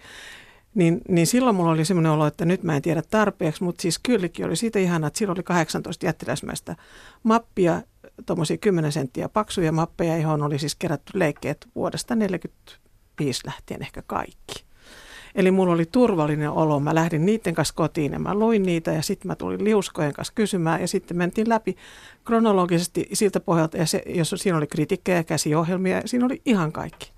Niin, 0.75 1.01
niin 1.09 1.27
silloin 1.27 1.55
mulla 1.55 1.71
oli 1.71 1.85
semmoinen 1.85 2.11
olo, 2.11 2.27
että 2.27 2.45
nyt 2.45 2.63
mä 2.63 2.75
en 2.75 2.81
tiedä 2.81 3.01
tarpeeksi, 3.09 3.63
mutta 3.63 3.81
siis 3.81 3.99
kylläkin 3.99 4.45
oli 4.45 4.55
siitä 4.55 4.79
ihana, 4.79 5.07
että 5.07 5.17
silloin 5.17 5.37
oli 5.37 5.43
18 5.43 6.05
jättiläismäistä 6.05 6.75
mappia, 7.23 7.81
tuommoisia 8.25 8.57
10 8.57 8.91
senttiä 8.91 9.29
paksuja 9.29 9.71
mappeja, 9.71 10.17
johon 10.17 10.43
oli 10.43 10.59
siis 10.59 10.75
kerätty 10.75 11.19
leikkeet 11.19 11.67
vuodesta 11.75 12.07
1945 12.07 13.41
lähtien 13.45 13.81
ehkä 13.81 14.01
kaikki. 14.01 14.70
Eli 15.35 15.51
mulla 15.51 15.73
oli 15.73 15.85
turvallinen 15.85 16.51
olo. 16.51 16.79
Mä 16.79 16.95
lähdin 16.95 17.25
niiden 17.25 17.55
kanssa 17.55 17.73
kotiin 17.75 18.13
ja 18.13 18.19
mä 18.19 18.35
luin 18.35 18.63
niitä 18.63 18.91
ja 18.91 19.01
sitten 19.01 19.27
mä 19.27 19.35
tulin 19.35 19.63
liuskojen 19.63 20.13
kanssa 20.13 20.33
kysymään 20.33 20.81
ja 20.81 20.87
sitten 20.87 21.17
mentiin 21.17 21.49
läpi 21.49 21.77
kronologisesti 22.25 23.07
siltä 23.13 23.39
pohjalta. 23.39 23.77
Ja 23.77 23.85
se, 23.85 24.03
jos 24.05 24.33
siinä 24.37 24.57
oli 24.57 24.67
kritiikkejä, 24.67 25.23
käsiohjelmia, 25.23 26.01
siinä 26.05 26.25
oli 26.25 26.41
ihan 26.45 26.71
kaikki. 26.71 27.11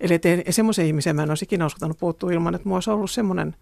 Eli 0.00 0.20
semmoisen 0.50 0.86
ihmisen 0.86 1.16
mä 1.16 1.22
en 1.22 1.28
olisi 1.28 1.44
ikinä 1.44 1.66
uskaltanut 1.66 1.98
puuttua 1.98 2.32
ilman, 2.32 2.54
että 2.54 2.68
mulla 2.68 2.76
olisi 2.76 2.90
ollut 2.90 3.10
semmoinen 3.10 3.56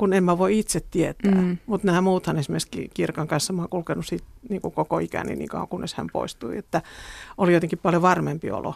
kun 0.00 0.12
en 0.12 0.24
mä 0.24 0.38
voi 0.38 0.58
itse 0.58 0.80
tietää. 0.90 1.34
Mm. 1.34 1.58
Mutta 1.66 1.86
nämä 1.86 2.00
muuthan 2.00 2.36
esimerkiksi 2.36 2.90
Kirkan 2.94 3.28
kanssa 3.28 3.52
mä 3.52 3.62
oon 3.62 3.68
kulkenut 3.68 4.06
siitä, 4.06 4.24
niin 4.48 4.60
kuin 4.60 4.74
koko 4.74 4.98
ikäni 4.98 5.36
niin 5.36 5.48
kauan, 5.48 5.68
kunnes 5.68 5.94
hän 5.94 6.06
poistui. 6.12 6.58
Että 6.58 6.82
oli 7.38 7.52
jotenkin 7.52 7.78
paljon 7.78 8.02
varmempi 8.02 8.50
olo. 8.50 8.74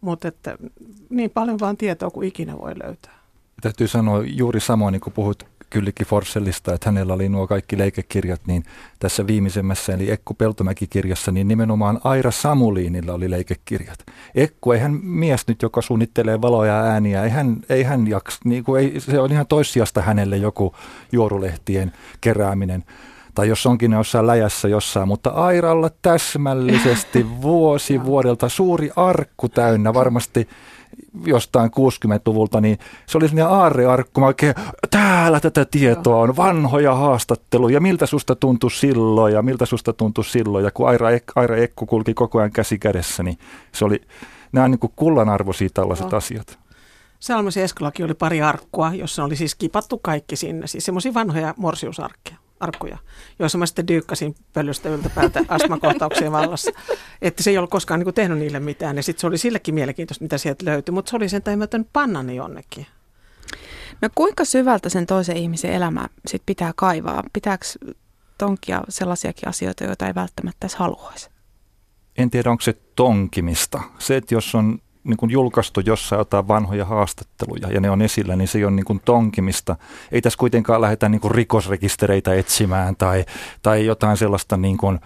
Mutta 0.00 0.28
että 0.28 0.58
niin 1.10 1.30
paljon 1.30 1.60
vaan 1.60 1.76
tietoa 1.76 2.10
kuin 2.10 2.28
ikinä 2.28 2.58
voi 2.58 2.72
löytää. 2.82 3.23
Täytyy 3.60 3.88
sanoa 3.88 4.22
juuri 4.26 4.60
samoin, 4.60 4.92
niin 4.92 5.00
kuin 5.00 5.14
puhut 5.14 5.46
Kyllikki 5.70 6.04
Forsellista, 6.04 6.74
että 6.74 6.90
hänellä 6.90 7.14
oli 7.14 7.28
nuo 7.28 7.46
kaikki 7.46 7.78
leikekirjat, 7.78 8.40
niin 8.46 8.64
tässä 8.98 9.26
viimeisemmässä, 9.26 9.94
eli 9.94 10.10
Ekku 10.10 10.34
Peltomäki-kirjassa, 10.34 11.32
niin 11.32 11.48
nimenomaan 11.48 12.00
Aira 12.04 12.30
Samuliinilla 12.30 13.12
oli 13.12 13.30
leikekirjat. 13.30 13.98
Ekku, 14.34 14.72
ei 14.72 14.80
hän 14.80 14.92
mies 15.02 15.48
nyt, 15.48 15.62
joka 15.62 15.82
suunnittelee 15.82 16.40
valoja 16.40 16.72
ja 16.72 16.82
ääniä, 16.82 17.24
ei 17.24 17.30
hän, 17.30 17.56
ei 17.68 17.82
hän 17.82 18.08
jaks, 18.08 18.38
niin 18.44 18.64
kuin 18.64 18.82
ei, 18.82 19.00
se 19.00 19.20
on 19.20 19.32
ihan 19.32 19.46
toissijasta 19.46 20.02
hänelle 20.02 20.36
joku 20.36 20.74
juorulehtien 21.12 21.92
kerääminen 22.20 22.84
tai 23.34 23.48
jos 23.48 23.66
onkin 23.66 23.92
jossain 23.92 24.26
läjässä 24.26 24.68
jossain, 24.68 25.08
mutta 25.08 25.30
Airalla 25.30 25.90
täsmällisesti 26.02 27.26
vuosi 27.42 28.04
vuodelta 28.04 28.48
suuri 28.48 28.90
arkku 28.96 29.48
täynnä, 29.48 29.94
varmasti 29.94 30.48
jostain 31.26 31.70
60-luvulta, 31.70 32.60
niin 32.60 32.78
se 33.06 33.18
oli 33.18 33.28
sellainen 33.28 33.54
aarrearkku, 33.54 34.20
mä 34.20 34.26
oikein, 34.26 34.54
täällä 34.90 35.40
tätä 35.40 35.64
tietoa 35.64 36.16
on, 36.16 36.36
vanhoja 36.36 36.94
haastatteluja, 36.94 37.80
miltä 37.80 38.06
susta 38.06 38.34
tuntui 38.34 38.70
silloin 38.70 39.34
ja 39.34 39.42
miltä 39.42 39.66
susta 39.66 39.92
tuntui 39.92 40.24
silloin, 40.24 40.64
ja 40.64 40.70
kun 40.70 40.88
Aira, 40.88 41.10
Ek, 41.10 41.24
Aira 41.34 41.56
Ekku 41.56 41.86
kulki 41.86 42.14
koko 42.14 42.38
ajan 42.38 42.52
käsi 42.52 42.78
kädessä, 42.78 43.22
niin 43.22 43.38
se 43.72 43.84
oli, 43.84 44.00
nämä 44.52 44.64
on 44.64 44.70
niin 44.70 44.78
kuin 44.78 44.92
kullanarvoisia 44.96 45.68
tällaiset 45.74 46.10
no. 46.10 46.18
asiat. 46.18 46.58
Salmasi 47.20 47.62
Eskolakin 47.62 48.04
oli 48.04 48.14
pari 48.14 48.42
arkkua, 48.42 48.94
jossa 48.94 49.24
oli 49.24 49.36
siis 49.36 49.54
kipattu 49.54 49.98
kaikki 49.98 50.36
sinne, 50.36 50.66
siis 50.66 50.84
semmoisia 50.84 51.14
vanhoja 51.14 51.54
morsiusarkkeja 51.56 52.43
arkkuja, 52.60 52.98
joissa 53.38 53.58
mä 53.58 53.66
sitten 53.66 53.88
dyykkasin 53.88 54.34
pölystä 54.52 54.88
yltäpäältä 54.88 55.44
astmakohtauksien 55.48 56.32
vallassa. 56.32 56.70
Että 57.22 57.42
se 57.42 57.50
ei 57.50 57.58
ollut 57.58 57.70
koskaan 57.70 58.00
niin 58.00 58.04
kuin 58.04 58.14
tehnyt 58.14 58.38
niille 58.38 58.60
mitään. 58.60 58.96
Ja 58.96 59.02
sitten 59.02 59.20
se 59.20 59.26
oli 59.26 59.38
sillekin 59.38 59.74
mielenkiintoista, 59.74 60.24
mitä 60.24 60.38
sieltä 60.38 60.64
löytyi. 60.64 60.92
Mutta 60.92 61.10
se 61.10 61.16
oli 61.16 61.28
sen 61.28 61.42
täymätön 61.42 61.86
panna 61.92 62.22
ne 62.22 62.34
jonnekin. 62.34 62.86
No 64.02 64.08
kuinka 64.14 64.44
syvältä 64.44 64.88
sen 64.88 65.06
toisen 65.06 65.36
ihmisen 65.36 65.72
elämä 65.72 66.08
sit 66.26 66.42
pitää 66.46 66.72
kaivaa? 66.76 67.22
Pitääkö 67.32 67.66
tonkia 68.38 68.82
sellaisiakin 68.88 69.48
asioita, 69.48 69.84
joita 69.84 70.06
ei 70.06 70.14
välttämättä 70.14 70.66
edes 70.66 70.74
haluaisi? 70.74 71.30
En 72.16 72.30
tiedä, 72.30 72.50
onko 72.50 72.60
se 72.60 72.72
tonkimista. 72.96 73.82
Se, 73.98 74.16
että 74.16 74.34
jos 74.34 74.54
on 74.54 74.78
niin 75.04 75.16
kuin 75.16 75.30
julkaistu 75.30 75.80
jossain 75.80 76.18
jotain 76.18 76.48
vanhoja 76.48 76.84
haastatteluja 76.84 77.68
ja 77.72 77.80
ne 77.80 77.90
on 77.90 78.02
esillä, 78.02 78.36
niin 78.36 78.48
se 78.48 78.58
ei 78.58 78.64
ole 78.64 78.72
niin 78.72 78.84
kuin 78.84 79.00
tonkimista. 79.04 79.76
Ei 80.12 80.22
tässä 80.22 80.38
kuitenkaan 80.38 80.80
lähdetä 80.80 81.08
niin 81.08 81.20
kuin 81.20 81.34
rikosrekistereitä 81.34 82.34
etsimään 82.34 82.96
tai, 82.96 83.24
tai 83.62 83.86
jotain 83.86 84.16
sellaista, 84.16 84.56
niin 84.56 84.76
kuin, 84.76 85.00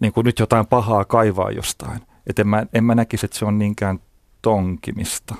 niin 0.00 0.12
kuin 0.12 0.24
nyt 0.24 0.38
jotain 0.38 0.66
pahaa 0.66 1.04
kaivaa 1.04 1.50
jostain. 1.50 2.00
Et 2.26 2.38
en, 2.38 2.48
mä, 2.48 2.66
en 2.74 2.84
mä 2.84 2.94
näkisi, 2.94 3.26
että 3.26 3.38
se 3.38 3.44
on 3.44 3.58
niinkään 3.58 3.98
tonkimista. 4.42 5.34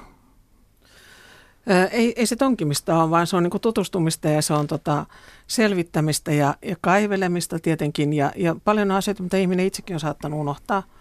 Ei, 1.91 2.13
ei 2.17 2.27
se 2.27 2.37
tonkimista 2.37 3.03
ole, 3.03 3.11
vaan 3.11 3.27
se 3.27 3.37
on 3.37 3.43
niin 3.43 3.61
tutustumista 3.61 4.29
ja 4.29 4.43
se 4.43 4.53
on 4.53 4.67
tota 4.67 5.07
selvittämistä 5.47 6.33
ja, 6.33 6.55
ja 6.63 6.77
kaivelemista 6.81 7.59
tietenkin 7.59 8.13
ja, 8.13 8.33
ja 8.37 8.57
paljon 8.65 8.91
asioita, 8.91 9.23
mitä 9.23 9.37
ihminen 9.37 9.67
itsekin 9.67 9.97
on 9.97 10.01
saattanut 10.01 10.41
unohtaa– 10.41 10.83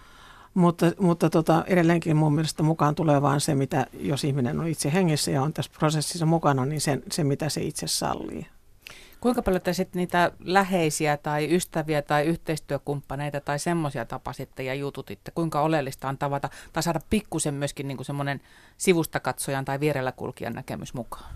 mutta, 0.53 0.91
mutta 0.99 1.29
tota, 1.29 1.63
edelleenkin 1.67 2.15
mun 2.15 2.35
mielestä 2.35 2.63
mukaan 2.63 2.95
tulee 2.95 3.21
vaan 3.21 3.41
se, 3.41 3.55
mitä 3.55 3.87
jos 3.99 4.23
ihminen 4.23 4.59
on 4.59 4.67
itse 4.67 4.93
hengissä 4.93 5.31
ja 5.31 5.41
on 5.41 5.53
tässä 5.53 5.71
prosessissa 5.79 6.25
mukana, 6.25 6.65
niin 6.65 6.81
sen, 6.81 7.03
se 7.11 7.23
mitä 7.23 7.49
se 7.49 7.61
itse 7.61 7.87
sallii. 7.87 8.45
Kuinka 9.23 9.41
paljon 9.41 9.61
te 9.61 9.73
sitten 9.73 9.99
niitä 9.99 10.31
läheisiä 10.39 11.17
tai 11.17 11.55
ystäviä 11.55 12.01
tai 12.01 12.25
yhteistyökumppaneita 12.25 13.41
tai 13.41 13.59
semmoisia 13.59 14.05
tapasitte 14.05 14.63
ja 14.63 14.73
jututitte? 14.73 15.31
Kuinka 15.31 15.61
oleellista 15.61 16.09
on 16.09 16.17
tavata 16.17 16.49
tai 16.73 16.83
saada 16.83 16.99
pikkusen 17.09 17.53
myöskin 17.53 17.87
niin 17.87 18.05
semmoinen 18.05 18.41
sivustakatsojan 18.77 19.65
tai 19.65 19.79
vierellä 19.79 20.11
kulkijan 20.11 20.53
näkemys 20.53 20.93
mukaan? 20.93 21.35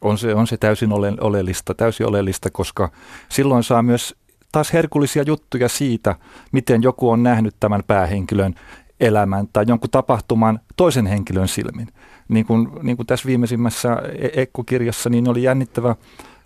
On 0.00 0.18
se, 0.18 0.34
on 0.34 0.46
se 0.46 0.56
täysin 0.56 0.92
ole, 0.92 1.12
oleellista, 1.20 1.74
täysin 1.74 2.06
oleellista, 2.06 2.50
koska 2.50 2.90
silloin 3.28 3.64
saa 3.64 3.82
myös 3.82 4.14
taas 4.54 4.72
herkullisia 4.72 5.22
juttuja 5.22 5.68
siitä, 5.68 6.14
miten 6.52 6.82
joku 6.82 7.10
on 7.10 7.22
nähnyt 7.22 7.54
tämän 7.60 7.82
päähenkilön 7.86 8.54
elämän 9.00 9.48
tai 9.52 9.64
jonkun 9.68 9.90
tapahtuman 9.90 10.60
toisen 10.76 11.06
henkilön 11.06 11.48
silmin. 11.48 11.88
Niin 12.28 12.46
kuin, 12.46 12.68
niin 12.82 12.96
kuin 12.96 13.06
tässä 13.06 13.26
viimeisimmässä 13.26 13.96
e- 14.18 14.42
Ekku-kirjassa, 14.42 15.10
niin 15.10 15.28
oli 15.28 15.42
jännittävä 15.42 15.96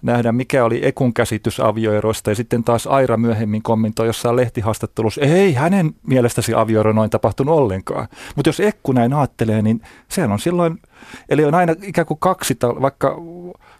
nähdä, 0.02 0.32
mikä 0.32 0.64
oli 0.64 0.86
Ekun 0.86 1.14
käsitys 1.14 1.60
avioeroista. 1.60 2.30
Ja 2.30 2.34
sitten 2.34 2.64
taas 2.64 2.86
Aira 2.86 3.16
myöhemmin 3.16 3.62
kommentoi 3.62 4.06
jossain 4.06 4.36
lehtihaastattelussa, 4.36 5.20
ei 5.20 5.52
hänen 5.52 5.94
mielestäsi 6.06 6.54
avioero 6.54 6.92
noin 6.92 7.10
tapahtunut 7.10 7.58
ollenkaan. 7.58 8.08
Mutta 8.36 8.48
jos 8.48 8.60
Ekku 8.60 8.92
näin 8.92 9.12
ajattelee, 9.12 9.62
niin 9.62 9.80
sehän 10.08 10.32
on 10.32 10.38
silloin, 10.38 10.78
eli 11.28 11.44
on 11.44 11.54
aina 11.54 11.74
ikään 11.82 12.06
kuin 12.06 12.20
kaksi, 12.20 12.56
vaikka 12.62 13.16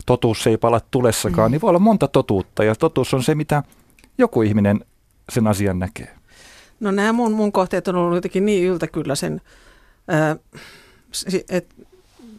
totuus 0.07 0.47
ei 0.47 0.57
pala 0.57 0.81
tulessakaan, 0.91 1.51
mm. 1.51 1.53
niin 1.53 1.61
voi 1.61 1.69
olla 1.69 1.79
monta 1.79 2.09
totuutta. 2.09 2.65
Ja 2.65 2.75
totuus 2.75 3.15
on 3.15 3.23
se, 3.23 3.35
mitä 3.35 3.63
joku 4.19 4.43
ihminen 4.43 4.85
sen 5.29 5.47
asian 5.47 5.79
näkee? 5.79 6.15
No 6.81 6.91
nämä 6.91 7.13
mun, 7.13 7.33
mun 7.33 7.53
kohteet 7.53 7.89
on 7.89 7.97
ollut 7.97 8.15
jotenkin 8.15 8.47
niin 8.47 8.65
yltä 8.65 8.87
kyllä 8.87 9.15
sen, 9.15 9.41
että 11.49 11.75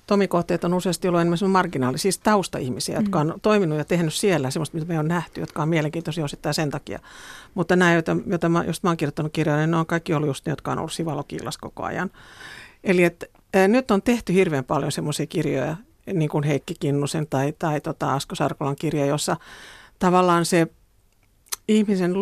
Tomi-kohteet 0.07 0.63
on 0.63 0.73
useasti 0.73 1.07
ollut 1.07 1.21
enemmän 1.21 1.49
marginaali, 1.49 1.97
siis 1.97 2.19
taustaihmisiä, 2.19 2.99
mm. 2.99 3.03
jotka 3.03 3.19
on 3.19 3.35
toiminut 3.41 3.77
ja 3.77 3.85
tehnyt 3.85 4.13
siellä 4.13 4.51
semmoista, 4.51 4.77
mitä 4.77 4.87
me 4.87 4.99
on 4.99 5.07
nähty, 5.07 5.41
jotka 5.41 5.61
on 5.61 5.69
mielenkiintoisia 5.69 6.25
osittain 6.25 6.53
sen 6.53 6.69
takia. 6.69 6.99
Mutta 7.53 7.75
nämä, 7.75 7.93
joita, 7.93 8.17
joita 8.25 8.49
mä, 8.49 8.63
just 8.63 8.83
mä 8.83 8.89
oon 8.89 8.97
kirjoittanut 8.97 9.33
kirjoja, 9.33 9.59
niin 9.59 9.71
ne 9.71 9.77
on 9.77 9.85
kaikki 9.85 10.13
ollut 10.13 10.27
just 10.27 10.45
ne, 10.45 10.51
jotka 10.51 10.71
on 10.71 10.77
ollut 10.77 10.93
sivalokillas 10.93 11.57
koko 11.57 11.83
ajan. 11.83 12.09
Eli 12.83 13.03
että 13.03 13.25
nyt 13.67 13.91
on 13.91 14.01
tehty 14.01 14.33
hirveän 14.33 14.63
paljon 14.65 14.91
semmoisia 14.91 15.27
kirjoja, 15.27 15.77
niin 16.13 16.29
kuin 16.29 16.43
Heikki 16.43 16.73
Kinnusen 16.79 17.27
tai, 17.27 17.53
tai 17.59 17.81
tota 17.81 18.13
Asko 18.13 18.35
Sarkolan 18.35 18.75
kirja, 18.75 19.05
jossa 19.05 19.37
tavallaan 19.99 20.45
se 20.45 20.67
ihmisen, 21.69 22.13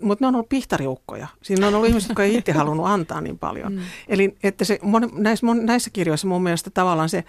mutta 0.00 0.24
ne 0.24 0.26
on 0.26 0.34
ollut 0.34 0.48
pihtariukkoja. 0.48 1.26
Siinä 1.42 1.66
on 1.66 1.74
ollut 1.74 1.88
ihmiset, 1.88 2.08
jotka 2.08 2.24
ei 2.24 2.36
itse 2.36 2.52
halunnut 2.52 2.86
antaa 2.86 3.20
niin 3.20 3.38
paljon. 3.38 3.72
Mm. 3.72 3.80
Eli 4.08 4.36
että 4.42 4.64
se, 4.64 4.78
näissä, 5.12 5.46
näissä 5.62 5.90
kirjoissa 5.90 6.26
mun 6.26 6.42
mielestä 6.42 6.70
tavallaan 6.70 7.08
se 7.08 7.24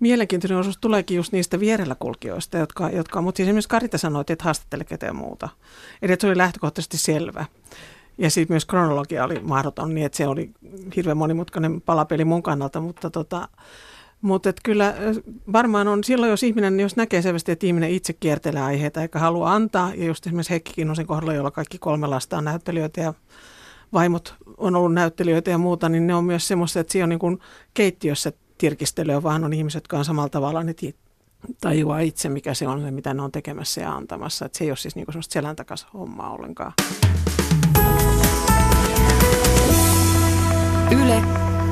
mielenkiintoinen 0.00 0.58
osuus 0.58 0.78
tuleekin 0.80 1.16
just 1.16 1.32
niistä 1.32 1.60
vierellä 1.60 1.94
kulkijoista, 1.94 2.58
jotka, 2.58 2.90
jotka 2.90 3.22
mutta 3.22 3.36
siis 3.36 3.48
esimerkiksi 3.48 3.68
Karita 3.68 3.98
sanoi, 3.98 4.20
että 4.20 4.32
et 4.32 4.42
haastattele 4.42 4.84
ketään 4.84 5.16
muuta. 5.16 5.48
Eli 6.02 6.12
että 6.12 6.20
se 6.20 6.26
oli 6.26 6.36
lähtökohtaisesti 6.36 6.98
selvä. 6.98 7.44
Ja 8.18 8.30
sitten 8.30 8.54
myös 8.54 8.66
kronologia 8.66 9.24
oli 9.24 9.40
mahdoton 9.40 9.94
niin, 9.94 10.06
että 10.06 10.16
se 10.16 10.26
oli 10.26 10.50
hirveän 10.96 11.16
monimutkainen 11.16 11.80
palapeli 11.80 12.24
mun 12.24 12.42
kannalta, 12.42 12.80
mutta 12.80 13.10
tota, 13.10 13.48
mutta 14.24 14.52
kyllä 14.62 14.94
varmaan 15.52 15.88
on 15.88 16.04
silloin, 16.04 16.30
jos 16.30 16.42
ihminen, 16.42 16.80
jos 16.80 16.96
näkee 16.96 17.22
selvästi, 17.22 17.52
että 17.52 17.66
ihminen 17.66 17.90
itse 17.90 18.12
kiertelee 18.12 18.62
aiheita 18.62 19.02
eikä 19.02 19.18
halua 19.18 19.52
antaa, 19.52 19.94
ja 19.94 20.04
just 20.04 20.26
esimerkiksi 20.26 20.50
Heikki 20.50 20.72
Kinnusen 20.74 21.06
kohdalla, 21.06 21.34
jolla 21.34 21.50
kaikki 21.50 21.78
kolme 21.78 22.06
lasta 22.06 22.38
on 22.38 22.44
näyttelijöitä 22.44 23.00
ja 23.00 23.14
vaimot 23.92 24.34
on 24.56 24.76
ollut 24.76 24.94
näyttelijöitä 24.94 25.50
ja 25.50 25.58
muuta, 25.58 25.88
niin 25.88 26.06
ne 26.06 26.14
on 26.14 26.24
myös 26.24 26.48
semmoista, 26.48 26.80
että 26.80 26.92
siinä 26.92 27.04
on 27.04 27.08
niin 27.08 27.18
kuin 27.18 27.38
keittiössä 27.74 28.32
tirkistelyä, 28.58 29.22
vaan 29.22 29.44
on 29.44 29.52
ihmiset, 29.52 29.76
jotka 29.76 29.98
on 29.98 30.04
samalla 30.04 30.28
tavalla, 30.28 30.62
ne 30.62 30.74
tajuaa 31.60 32.00
itse, 32.00 32.28
mikä 32.28 32.54
se 32.54 32.68
on 32.68 32.82
se, 32.82 32.90
mitä 32.90 33.14
ne 33.14 33.22
on 33.22 33.32
tekemässä 33.32 33.80
ja 33.80 33.92
antamassa. 33.92 34.46
Että 34.46 34.58
se 34.58 34.64
ei 34.64 34.70
ole 34.70 34.76
siis 34.76 34.96
niin 34.96 35.04
kuin 35.06 35.12
semmoista 35.12 35.32
selän 35.32 35.56
takaisin 35.56 35.88
hommaa 35.94 36.30
ollenkaan. 36.30 36.72
Yle, 40.90 41.22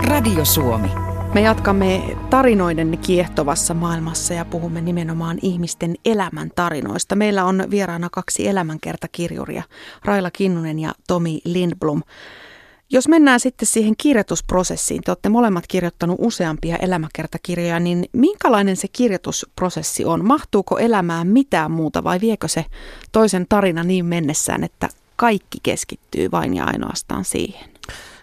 Radio 0.09 0.45
Suomi. 0.45 1.12
Me 1.35 1.41
jatkamme 1.41 2.17
tarinoiden 2.31 2.99
kiehtovassa 3.03 3.75
maailmassa 3.75 4.35
ja 4.35 4.45
puhumme 4.45 4.81
nimenomaan 4.81 5.39
ihmisten 5.43 5.95
elämän 6.05 6.51
tarinoista. 6.55 7.17
Meillä 7.17 7.45
on 7.45 7.65
vieraana 7.71 8.09
kaksi 8.13 8.49
elämänkertakirjuria, 8.49 9.63
Raila 10.05 10.31
Kinnunen 10.31 10.79
ja 10.79 10.95
Tomi 11.09 11.41
Lindblom. 11.45 12.03
Jos 12.91 13.09
mennään 13.09 13.41
sitten 13.41 13.69
siihen 13.69 13.95
kirjoitusprosessiin, 13.99 15.03
te 15.03 15.11
olette 15.11 15.29
molemmat 15.29 15.65
kirjoittanut 15.69 16.17
useampia 16.21 16.77
elämäkertakirjoja, 16.77 17.81
niin 17.81 18.05
minkälainen 18.13 18.77
se 18.77 18.89
kirjoitusprosessi 18.89 20.05
on? 20.05 20.25
Mahtuuko 20.25 20.79
elämään 20.79 21.27
mitään 21.27 21.71
muuta 21.71 22.05
vai 22.05 22.21
viekö 22.21 22.49
se 22.49 22.65
toisen 23.13 23.47
tarina 23.49 23.85
niin 23.85 24.05
mennessään, 24.05 24.65
että 24.65 24.89
kaikki 25.17 25.59
keskittyy 25.63 26.31
vain 26.31 26.55
ja 26.55 26.65
ainoastaan 26.65 27.25
siihen? 27.25 27.72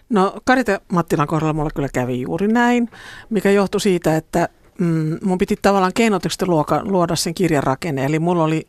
No 0.10 0.34
Karita 0.46 0.82
Mattilan 0.92 1.28
kohdalla 1.28 1.54
mulla 1.54 1.70
kyllä 1.76 1.90
kävi 1.94 2.22
juuri 2.22 2.48
näin, 2.48 2.90
mikä 3.30 3.52
johtui 3.52 3.82
siitä, 3.82 4.18
että 4.18 4.50
mm, 4.80 5.18
mun 5.24 5.38
piti 5.38 5.56
tavallaan 5.62 5.94
keinotuksesta 5.94 6.46
luoda, 6.46 6.82
luoda 6.84 7.16
sen 7.16 7.34
kirjan 7.34 7.64
rakenne. 7.64 8.06
Eli 8.06 8.20
mulla 8.20 8.44
oli 8.44 8.68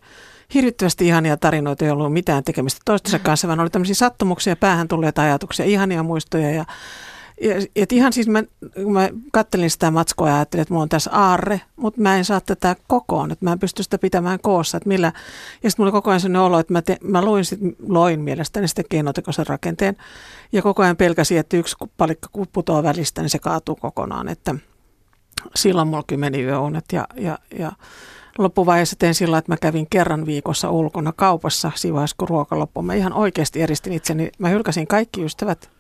hirvittävästi 0.55 1.07
ihania 1.07 1.37
tarinoita, 1.37 1.85
ei 1.85 1.91
ollut 1.91 2.13
mitään 2.13 2.45
tekemistä 2.45 2.81
toistensa 2.85 3.19
kanssa, 3.19 3.49
vaan 3.49 3.61
oli 3.61 3.71
tämmöisiä 3.71 3.95
sattumuksia, 3.95 4.57
päähän 4.57 4.89
tulleita 4.89 5.23
ajatuksia, 5.23 5.67
ihania 5.67 6.03
muistoja 6.03 6.51
ja 6.51 6.65
et 7.77 7.93
ihan 7.93 8.13
siis 8.13 8.29
mä, 8.29 8.43
mä 8.93 9.09
kattelin 9.33 9.71
sitä 9.71 9.91
matskoa 9.91 10.29
ja 10.29 10.35
ajattelin, 10.35 10.63
että 10.63 10.75
mulla 10.75 10.83
on 10.83 10.89
tässä 10.89 11.11
aarre, 11.13 11.61
mutta 11.77 12.01
mä 12.01 12.17
en 12.17 12.25
saa 12.25 12.41
tätä 12.41 12.77
kokoon, 12.89 13.31
että 13.31 13.45
mä 13.45 13.53
en 13.53 13.59
pysty 13.59 13.83
sitä 13.83 13.99
pitämään 13.99 14.39
koossa. 14.43 14.77
Että 14.77 14.89
millä, 14.89 15.13
ja 15.63 15.71
sitten 15.71 15.83
mulla 15.83 15.89
oli 15.89 15.99
koko 15.99 16.11
ajan 16.11 16.21
sellainen 16.21 16.43
olo, 16.43 16.59
että 16.59 16.73
mä, 16.73 16.83
te, 16.83 16.99
mä 17.03 17.25
luin, 17.25 17.45
sit, 17.45 17.61
loin 17.89 18.21
mielestäni 18.21 18.69
sitten 18.69 18.85
keinotekoisen 18.89 19.47
rakenteen 19.47 19.97
ja 20.53 20.63
koko 20.63 20.83
ajan 20.83 20.97
pelkäsin, 20.97 21.39
että 21.39 21.57
yksi 21.57 21.77
palikka 21.97 22.29
putoaa 22.53 22.83
välistä, 22.83 23.23
niin 23.23 23.31
se 23.31 23.39
kaatuu 23.39 23.77
kokonaan. 23.77 24.29
Että 24.29 24.55
silloin 25.55 25.89
mulla 25.89 26.05
meni 26.17 26.43
yöunet 26.43 26.85
ja, 26.93 27.07
ja, 27.17 27.39
ja 27.59 27.73
loppuvaiheessa 28.39 28.97
tein 28.99 29.15
sillä, 29.15 29.39
että 29.39 29.53
mä 29.53 29.57
kävin 29.57 29.87
kerran 29.91 30.27
viikossa 30.27 30.71
ulkona 30.71 31.13
kaupassa 31.13 31.73
siinä 31.75 31.95
vaiheessa, 31.95 32.17
kun 32.19 32.29
ruoka 32.29 32.59
loppui. 32.59 32.83
Mä 32.83 32.95
ihan 32.95 33.13
oikeasti 33.13 33.63
eristin 33.63 33.93
itseni. 33.93 34.31
Mä 34.39 34.49
hylkäsin 34.49 34.87
kaikki 34.87 35.25
ystävät 35.25 35.80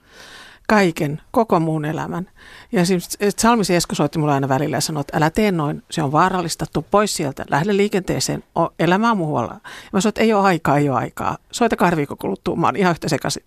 kaiken, 0.71 1.21
koko 1.31 1.61
muun 1.61 1.85
elämän. 1.85 2.31
Ja 2.73 2.87
siis 2.87 3.19
Salmisi 3.39 3.75
Esko 3.75 3.95
soitti 3.95 4.19
mulle 4.19 4.33
aina 4.33 4.49
välillä 4.49 4.77
ja 4.77 4.81
sanoi, 4.81 5.01
että 5.01 5.17
älä 5.17 5.31
tee 5.31 5.53
noin, 5.53 5.83
se 5.91 6.03
on 6.03 6.13
vaarallista, 6.13 6.67
tuu 6.73 6.87
pois 6.91 7.17
sieltä, 7.17 7.45
lähde 7.51 7.77
liikenteeseen, 7.77 8.45
elämää 8.79 9.15
muualla. 9.15 9.53
Ja 9.53 9.61
mä 9.93 10.01
sanoin, 10.01 10.11
että 10.11 10.21
ei 10.21 10.33
ole 10.33 10.43
aikaa, 10.43 10.79
ei 10.79 10.89
ole 10.89 10.99
aikaa, 10.99 11.39
soita 11.51 11.77
kahden 11.77 11.97
viikon 11.97 12.19
kuluttua, 12.19 12.57
mä 12.57 12.67
oon 12.67 12.77
ihan 12.77 12.91
yhtä 12.91 13.09
sekaisin. 13.09 13.45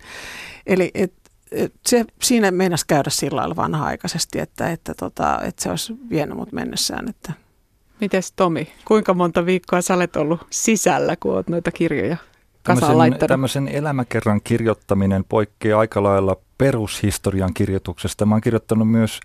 Eli 0.66 0.90
et, 0.94 1.12
et 1.52 1.72
se, 1.86 2.04
siinä 2.22 2.50
meinasi 2.50 2.84
käydä 2.86 3.10
sillä 3.10 3.36
lailla 3.36 3.56
vanha-aikaisesti, 3.56 4.40
että, 4.40 4.70
että, 4.70 4.94
tota, 4.94 5.40
että 5.42 5.62
se 5.62 5.70
olisi 5.70 5.94
vienyt 6.10 6.36
mut 6.36 6.52
mennessään. 6.52 7.08
Että. 7.08 7.32
Mites 8.00 8.32
Tomi, 8.32 8.72
kuinka 8.84 9.14
monta 9.14 9.46
viikkoa 9.46 9.82
sä 9.82 9.94
olet 9.94 10.16
ollut 10.16 10.46
sisällä, 10.50 11.16
kun 11.16 11.34
olet 11.34 11.48
noita 11.48 11.70
kirjoja 11.70 12.16
tämmöisen, 12.64 13.18
tämmöisen 13.28 13.68
elämäkerran 13.68 14.40
kirjoittaminen 14.44 15.24
poikkeaa 15.24 15.80
aika 15.80 16.02
lailla 16.02 16.36
perushistorian 16.58 17.54
kirjoituksesta. 17.54 18.26
Mä 18.26 18.34
oon 18.34 18.40
kirjoittanut 18.40 18.90
myös 18.90 19.20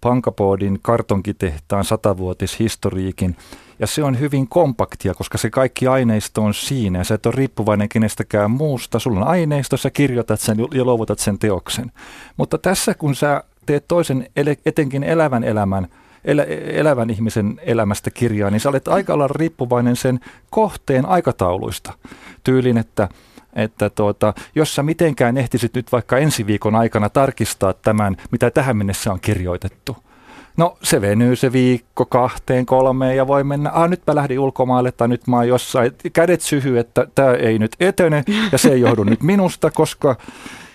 Pankapoodin 0.00 0.78
kartonkitehtaan 0.82 1.84
satavuotishistoriikin. 1.84 3.36
Ja 3.78 3.86
se 3.86 4.04
on 4.04 4.20
hyvin 4.20 4.48
kompaktia, 4.48 5.14
koska 5.14 5.38
se 5.38 5.50
kaikki 5.50 5.86
aineisto 5.86 6.42
on 6.42 6.54
siinä 6.54 6.98
ja 6.98 7.04
sä 7.04 7.14
et 7.14 7.26
ole 7.26 7.34
riippuvainen 7.36 7.88
kenestäkään 7.88 8.50
muusta. 8.50 8.98
Sulla 8.98 9.20
on 9.20 9.26
aineisto, 9.26 9.76
sä 9.76 9.90
kirjoitat 9.90 10.40
sen 10.40 10.58
ja 10.74 10.84
luovutat 10.84 11.18
sen 11.18 11.38
teoksen. 11.38 11.92
Mutta 12.36 12.58
tässä 12.58 12.94
kun 12.94 13.14
sä 13.14 13.44
teet 13.66 13.88
toisen 13.88 14.26
etenkin 14.66 15.02
elävän 15.04 15.44
elämän, 15.44 15.88
elä, 16.24 16.42
elävän 16.72 17.10
ihmisen 17.10 17.60
elämästä 17.62 18.10
kirjaa, 18.10 18.50
niin 18.50 18.60
sä 18.60 18.68
olet 18.68 18.88
aika 18.88 19.18
lailla 19.18 19.34
riippuvainen 19.36 19.96
sen 19.96 20.20
kohteen 20.50 21.06
aikatauluista. 21.06 21.92
Tyylin, 22.44 22.78
että 22.78 23.08
että 23.56 23.90
tuota, 23.90 24.34
jos 24.54 24.74
sä 24.74 24.82
mitenkään 24.82 25.36
ehtisit 25.36 25.74
nyt 25.74 25.92
vaikka 25.92 26.18
ensi 26.18 26.46
viikon 26.46 26.74
aikana 26.74 27.08
tarkistaa 27.08 27.72
tämän, 27.72 28.16
mitä 28.30 28.50
tähän 28.50 28.76
mennessä 28.76 29.12
on 29.12 29.20
kirjoitettu. 29.20 29.96
No 30.56 30.78
se 30.82 31.00
venyy 31.00 31.36
se 31.36 31.52
viikko 31.52 32.04
kahteen, 32.04 32.66
kolmeen 32.66 33.16
ja 33.16 33.26
voi 33.26 33.44
mennä, 33.44 33.70
ah 33.70 33.88
nyt 33.88 34.02
mä 34.06 34.14
lähdin 34.14 34.38
ulkomaille 34.38 34.92
tai 34.92 35.08
nyt 35.08 35.26
mä 35.26 35.36
oon 35.36 35.48
jossain, 35.48 35.92
kädet 36.12 36.40
syhy, 36.40 36.78
että 36.78 37.06
tämä 37.14 37.32
ei 37.32 37.58
nyt 37.58 37.76
etene 37.80 38.24
ja 38.52 38.58
se 38.58 38.68
ei 38.68 38.80
johdu 38.80 39.04
nyt 39.04 39.22
minusta, 39.22 39.70
koska 39.70 40.16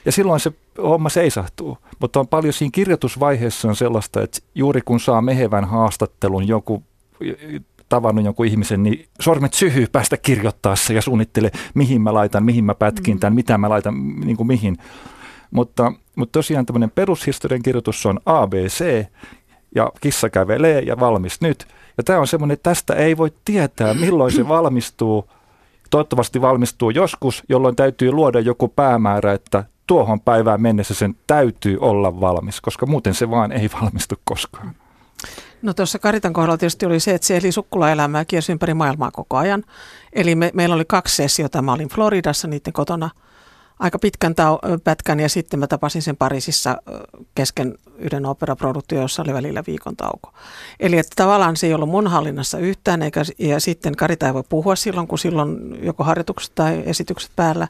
ja 0.06 0.12
silloin 0.12 0.40
se 0.40 0.52
homma 0.84 1.10
seisahtuu. 1.10 1.78
Mutta 2.00 2.20
on 2.20 2.28
paljon 2.28 2.54
siinä 2.54 2.72
kirjoitusvaiheessa 2.74 3.68
on 3.68 3.76
sellaista, 3.76 4.22
että 4.22 4.40
juuri 4.56 4.82
kun 4.86 5.00
saa 5.00 5.22
mehevän 5.22 5.66
haastattelun 5.66 6.48
joku 6.48 6.84
tavannut 7.90 8.26
jonkun 8.26 8.46
ihmisen, 8.46 8.84
niin 8.84 9.06
sormet 9.20 9.54
syhyy 9.54 9.88
päästä 9.92 10.18
kirjoittaessa 10.18 10.94
ja 10.94 11.02
suunnittele, 11.02 11.52
mihin 11.74 12.02
mä 12.02 12.14
laitan, 12.14 12.46
mihin 12.46 12.64
mä 12.64 12.76
pätkin 12.76 13.16
mm. 13.16 13.20
tämän, 13.20 13.36
mitä 13.36 13.58
mä 13.58 13.70
laitan, 13.70 14.20
niin 14.20 14.38
kuin 14.38 14.48
mihin. 14.48 14.78
Mutta, 15.52 15.94
mutta 16.16 16.32
tosiaan 16.32 16.66
tämmöinen 16.66 16.92
perushistorian 16.92 17.62
kirjoitus 17.62 18.06
on 18.06 18.20
ABC 18.26 19.06
ja 19.76 19.92
kissa 20.02 20.30
kävelee 20.30 20.82
ja 20.82 21.00
valmis 21.00 21.42
nyt. 21.42 21.68
Ja 21.98 22.04
tämä 22.04 22.20
on 22.20 22.28
semmoinen, 22.28 22.54
että 22.54 22.70
tästä 22.70 22.94
ei 22.94 23.18
voi 23.18 23.34
tietää, 23.46 23.94
milloin 23.94 24.32
se 24.32 24.48
valmistuu. 24.48 25.30
Toivottavasti 25.90 26.42
valmistuu 26.42 26.90
joskus, 26.90 27.44
jolloin 27.50 27.76
täytyy 27.76 28.12
luoda 28.12 28.40
joku 28.40 28.68
päämäärä, 28.68 29.34
että 29.34 29.64
tuohon 29.90 30.22
päivään 30.22 30.62
mennessä 30.62 30.94
sen 30.94 31.16
täytyy 31.28 31.78
olla 31.82 32.22
valmis, 32.22 32.62
koska 32.62 32.86
muuten 32.86 33.14
se 33.14 33.30
vaan 33.30 33.52
ei 33.52 33.70
valmistu 33.82 34.16
koskaan. 34.24 34.76
No 35.62 35.74
tuossa 35.74 36.00
Karitan 36.00 36.34
kohdalla 36.34 36.58
tietysti 36.58 36.86
oli 36.86 37.00
se, 37.00 37.14
että 37.14 37.28
se 37.28 37.38
eli 37.38 37.52
sukkulaelämää 37.52 38.26
kiersi 38.26 38.52
ympäri 38.52 38.74
maailmaa 38.74 39.12
koko 39.12 39.38
ajan. 39.38 39.64
Eli 40.14 40.36
me, 40.36 40.52
meillä 40.54 40.76
oli 40.76 40.86
kaksi 40.86 41.16
sessiota. 41.16 41.62
Mä 41.62 41.74
olin 41.74 41.90
Floridassa 41.90 42.48
niiden 42.48 42.74
kotona 42.74 43.10
aika 43.80 44.00
pitkän 44.00 44.32
tau- 44.32 44.80
pätkän 44.84 45.20
ja 45.20 45.30
sitten 45.30 45.60
mä 45.60 45.68
tapasin 45.68 46.02
sen 46.02 46.18
Pariisissa 46.18 46.82
kesken 47.36 47.76
yhden 47.98 48.26
operaproduktio, 48.26 49.02
jossa 49.02 49.22
oli 49.22 49.34
välillä 49.34 49.64
viikon 49.68 49.96
tauko. 49.96 50.34
Eli 50.80 50.98
että 50.98 51.14
tavallaan 51.16 51.58
se 51.58 51.68
ei 51.68 51.74
ollut 51.74 51.90
mun 51.90 52.08
hallinnassa 52.08 52.58
yhtään, 52.58 53.02
eikä, 53.02 53.22
ja 53.40 53.60
sitten 53.60 53.96
Karita 53.96 54.28
ei 54.28 54.34
voi 54.34 54.44
puhua 54.50 54.76
silloin, 54.76 55.08
kun 55.08 55.20
silloin 55.20 55.80
joko 55.86 56.04
harjoitukset 56.04 56.56
tai 56.56 56.84
esitykset 56.86 57.32
päällä. 57.36 57.68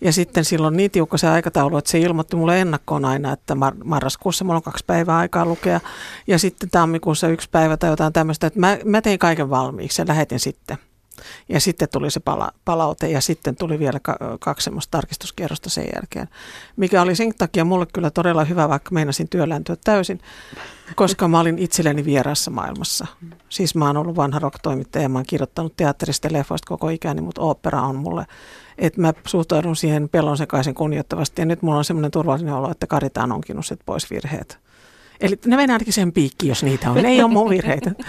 Ja 0.00 0.12
sitten 0.12 0.44
silloin 0.44 0.76
niin 0.76 0.90
tiukka 0.90 1.18
se 1.18 1.28
aikataulu, 1.28 1.76
että 1.76 1.90
se 1.90 1.98
ilmoitti 1.98 2.36
mulle 2.36 2.60
ennakkoon 2.60 3.04
aina, 3.04 3.32
että 3.32 3.54
mar- 3.54 3.84
marraskuussa 3.84 4.44
mulla 4.44 4.56
on 4.56 4.62
kaksi 4.62 4.84
päivää 4.86 5.18
aikaa 5.18 5.44
lukea. 5.44 5.80
Ja 6.26 6.38
sitten 6.38 6.70
tammikuussa 6.70 7.28
yksi 7.28 7.48
päivä 7.50 7.76
tai 7.76 7.90
jotain 7.90 8.12
tämmöistä, 8.12 8.46
että 8.46 8.60
mä, 8.60 8.78
mä 8.84 9.02
tein 9.02 9.18
kaiken 9.18 9.50
valmiiksi 9.50 10.02
ja 10.02 10.08
lähetin 10.08 10.40
sitten. 10.40 10.78
Ja 11.48 11.60
sitten 11.60 11.88
tuli 11.92 12.10
se 12.10 12.20
pala- 12.20 12.52
palaute 12.64 13.10
ja 13.10 13.20
sitten 13.20 13.56
tuli 13.56 13.78
vielä 13.78 14.00
ka- 14.00 14.18
kaksi 14.40 14.64
semmoista 14.64 14.90
tarkistuskierrosta 14.90 15.70
sen 15.70 15.86
jälkeen, 15.94 16.28
mikä 16.76 17.02
oli 17.02 17.16
sen 17.16 17.32
takia 17.38 17.64
mulle 17.64 17.86
kyllä 17.86 18.10
todella 18.10 18.44
hyvä, 18.44 18.68
vaikka 18.68 18.90
meinasin 18.90 19.28
työlääntyä 19.28 19.76
täysin, 19.84 20.20
koska 20.94 21.28
mä 21.28 21.40
olin 21.40 21.58
itselleni 21.58 22.04
vieraassa 22.04 22.50
maailmassa. 22.50 23.06
Siis 23.48 23.74
mä 23.74 23.86
oon 23.86 23.96
ollut 23.96 24.16
vanha 24.16 24.38
rock-toimittaja 24.38 25.02
ja 25.02 25.08
mä 25.08 25.18
oon 25.18 25.26
kirjoittanut 25.26 25.76
teatterista 25.76 26.26
ja 26.26 26.32
leffoista 26.32 26.68
koko 26.68 26.88
ikäni, 26.88 27.20
mutta 27.20 27.42
opera 27.42 27.82
on 27.82 27.96
mulle 27.96 28.26
että 28.78 29.00
mä 29.00 29.12
suhtaudun 29.26 29.76
siihen 29.76 30.08
pelon 30.08 30.36
sekaisin 30.36 30.74
kunnioittavasti 30.74 31.42
ja 31.42 31.46
nyt 31.46 31.62
mulla 31.62 31.78
on 31.78 31.84
semmoinen 31.84 32.10
turvallinen 32.10 32.54
olo, 32.54 32.70
että 32.70 32.86
Karita 32.86 33.22
on 33.22 33.32
onkinut 33.32 33.66
pois 33.86 34.10
virheet. 34.10 34.58
Eli 35.20 35.38
ne 35.46 35.56
mennään 35.56 35.74
ainakin 35.74 35.92
sen 35.92 36.12
piikki, 36.12 36.48
jos 36.48 36.62
niitä 36.62 36.90
on. 36.90 37.02
Ne 37.02 37.08
ei 37.08 37.22
ole 37.22 37.32
mun 37.32 37.50
virheitä. 37.50 37.90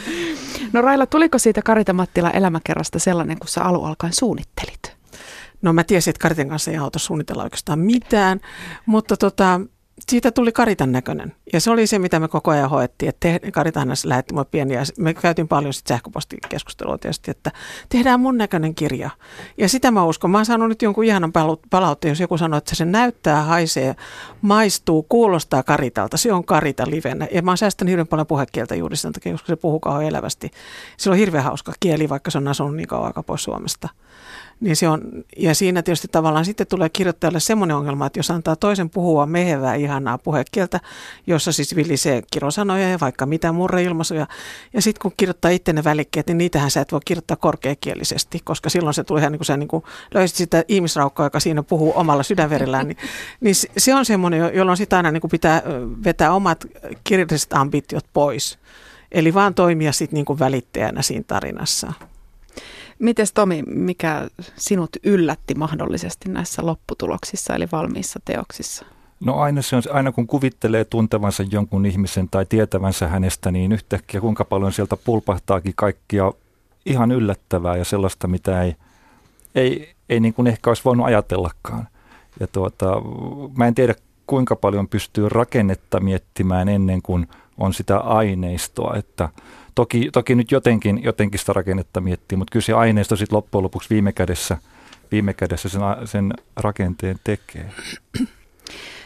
No 0.73 0.81
Raila, 0.81 1.05
tuliko 1.05 1.37
siitä 1.37 1.61
Karita 1.61 1.93
Mattila 1.93 2.31
elämäkerrasta 2.31 2.99
sellainen, 2.99 3.39
kun 3.39 3.47
sä 3.47 3.63
alu 3.63 3.83
alkaen 3.83 4.13
suunnittelit? 4.13 4.97
No 5.61 5.73
mä 5.73 5.83
tiesin, 5.83 6.11
että 6.11 6.21
Karitan 6.21 6.49
kanssa 6.49 6.71
ei 6.71 6.77
auta 6.77 6.99
suunnitella 6.99 7.43
oikeastaan 7.43 7.79
mitään, 7.79 8.39
mutta 8.85 9.17
tota, 9.17 9.61
siitä 10.07 10.31
tuli 10.31 10.51
Karitan 10.51 10.91
näköinen. 10.91 11.35
Ja 11.53 11.61
se 11.61 11.71
oli 11.71 11.87
se, 11.87 11.99
mitä 11.99 12.19
me 12.19 12.27
koko 12.27 12.51
ajan 12.51 12.69
hoettiin. 12.69 13.09
Että 13.09 13.39
te, 13.39 13.51
Karitan 13.51 13.89
lähetti 14.03 14.33
mulle 14.33 14.47
pieniä. 14.51 14.83
Me 14.97 15.13
käytiin 15.13 15.47
paljon 15.47 15.73
sitten 15.73 15.95
sähköpostikeskustelua 15.95 16.97
tietysti, 16.97 17.31
että 17.31 17.51
tehdään 17.89 18.19
mun 18.19 18.37
näköinen 18.37 18.75
kirja. 18.75 19.09
Ja 19.57 19.69
sitä 19.69 19.91
mä 19.91 20.03
uskon. 20.03 20.31
Mä 20.31 20.37
oon 20.37 20.45
saanut 20.45 20.69
nyt 20.69 20.81
jonkun 20.81 21.03
ihanan 21.03 21.31
palautteen, 21.69 22.11
jos 22.11 22.19
joku 22.19 22.37
sanoo, 22.37 22.57
että 22.57 22.75
se 22.75 22.85
näyttää, 22.85 23.43
haisee, 23.43 23.95
maistuu, 24.41 25.03
kuulostaa 25.03 25.63
Karitalta. 25.63 26.17
Se 26.17 26.33
on 26.33 26.45
Karita 26.45 26.83
livenä. 26.89 27.27
Ja 27.31 27.41
mä 27.41 27.51
oon 27.51 27.57
säästänyt 27.57 27.89
hirveän 27.89 28.07
paljon 28.07 28.27
puhekieltä 28.27 28.75
juuri 28.75 28.95
sen 28.95 29.13
takia, 29.13 29.31
koska 29.31 29.47
se 29.47 29.55
puhuu 29.55 29.79
kauan 29.79 30.03
elävästi. 30.03 30.51
Se 30.97 31.09
on 31.09 31.17
hirveän 31.17 31.43
hauska 31.43 31.73
kieli, 31.79 32.09
vaikka 32.09 32.31
se 32.31 32.37
on 32.37 32.47
asunut 32.47 32.75
niin 32.75 32.87
kauan 32.87 33.07
aika 33.07 33.23
pois 33.23 33.43
Suomesta. 33.43 33.89
Niin 34.59 34.75
se 34.75 34.87
on, 34.89 35.01
ja 35.37 35.55
siinä 35.55 35.81
tietysti 35.81 36.07
tavallaan 36.11 36.45
sitten 36.45 36.67
tulee 36.67 36.89
kirjoittajalle 36.89 37.39
semmoinen 37.39 37.77
ongelma, 37.77 38.05
että 38.05 38.19
jos 38.19 38.31
antaa 38.31 38.55
toisen 38.55 38.89
puhua 38.89 39.25
mehevää 39.25 39.75
ihanaa 39.75 40.17
puhekieltä, 40.17 40.79
jossa 41.27 41.51
siis 41.51 41.75
vilisee 41.75 42.23
kirosanoja 42.31 42.89
ja 42.89 42.97
vaikka 43.01 43.25
mitä 43.25 43.51
murreilmaisuja, 43.51 44.27
ja 44.73 44.81
sitten 44.81 45.01
kun 45.01 45.11
kirjoittaa 45.17 45.51
itse 45.51 45.73
ne 45.73 45.83
välikkeet, 45.83 46.27
niin 46.27 46.37
niitähän 46.37 46.71
sä 46.71 46.81
et 46.81 46.91
voi 46.91 46.99
kirjoittaa 47.05 47.37
korkeakielisesti, 47.37 48.39
koska 48.43 48.69
silloin 48.69 48.93
se 48.93 49.03
tulee 49.03 49.21
ihan 49.21 49.31
niin 49.31 49.39
kuin 49.39 49.45
sä 49.45 49.57
niin 49.57 49.67
kuin 49.67 49.83
löysit 50.13 50.37
sitä 50.37 50.63
ihmisraukkaa, 50.67 51.25
joka 51.25 51.39
siinä 51.39 51.63
puhuu 51.63 51.93
omalla 51.95 52.23
sydänverillään, 52.23 52.87
niin, 52.87 52.97
niin 53.41 53.55
se 53.77 53.95
on 53.95 54.05
semmoinen, 54.05 54.51
jolloin 54.53 54.77
sitä 54.77 54.97
aina 54.97 55.11
niin 55.11 55.21
kuin 55.21 55.31
pitää 55.31 55.61
vetää 56.03 56.33
omat 56.33 56.65
kirjalliset 57.03 57.53
ambitiot 57.53 58.05
pois. 58.13 58.59
Eli 59.11 59.33
vaan 59.33 59.53
toimia 59.53 59.91
sitten 59.91 60.15
niin 60.15 60.25
kuin 60.25 60.39
välittäjänä 60.39 61.01
siinä 61.01 61.23
tarinassa. 61.27 61.93
Mites 62.99 63.33
Tomi, 63.33 63.63
mikä 63.67 64.27
sinut 64.55 64.89
yllätti 65.03 65.55
mahdollisesti 65.55 66.29
näissä 66.29 66.65
lopputuloksissa 66.65 67.55
eli 67.55 67.67
valmiissa 67.71 68.19
teoksissa? 68.25 68.85
No 69.19 69.35
aina, 69.35 69.61
se 69.61 69.75
on, 69.75 69.83
aina 69.91 70.11
kun 70.11 70.27
kuvittelee 70.27 70.85
tuntevansa 70.85 71.43
jonkun 71.51 71.85
ihmisen 71.85 72.27
tai 72.31 72.45
tietävänsä 72.45 73.07
hänestä, 73.07 73.51
niin 73.51 73.71
yhtäkkiä 73.71 74.21
kuinka 74.21 74.45
paljon 74.45 74.71
sieltä 74.71 74.97
pulpahtaakin 74.97 75.73
kaikkia 75.75 76.31
ihan 76.85 77.11
yllättävää 77.11 77.77
ja 77.77 77.85
sellaista, 77.85 78.27
mitä 78.27 78.63
ei, 78.63 78.75
ei, 79.55 79.93
ei 80.09 80.19
niin 80.19 80.33
kuin 80.33 80.47
ehkä 80.47 80.69
olisi 80.69 80.85
voinut 80.85 81.05
ajatellakaan. 81.05 81.87
Ja 82.39 82.47
tuota, 82.47 83.01
mä 83.57 83.67
en 83.67 83.75
tiedä, 83.75 83.95
kuinka 84.27 84.55
paljon 84.55 84.87
pystyy 84.87 85.29
rakennetta 85.29 85.99
miettimään 85.99 86.69
ennen 86.69 87.01
kuin 87.01 87.27
on 87.57 87.73
sitä 87.73 87.97
aineistoa, 87.97 88.95
että 88.95 89.29
toki, 89.75 90.09
toki 90.13 90.35
nyt 90.35 90.51
jotenkin, 90.51 91.03
jotenkin 91.03 91.39
sitä 91.39 91.53
rakennetta 91.53 92.01
miettii, 92.01 92.37
mutta 92.37 92.51
kyllä 92.51 92.63
se 92.63 92.73
aineisto 92.73 93.15
sitten 93.15 93.35
loppujen 93.35 93.63
lopuksi 93.63 93.89
viime 93.89 94.11
kädessä, 94.11 94.57
viime 95.11 95.33
kädessä 95.33 95.69
sen, 95.69 95.81
sen 96.05 96.33
rakenteen 96.55 97.19
tekee. 97.23 97.71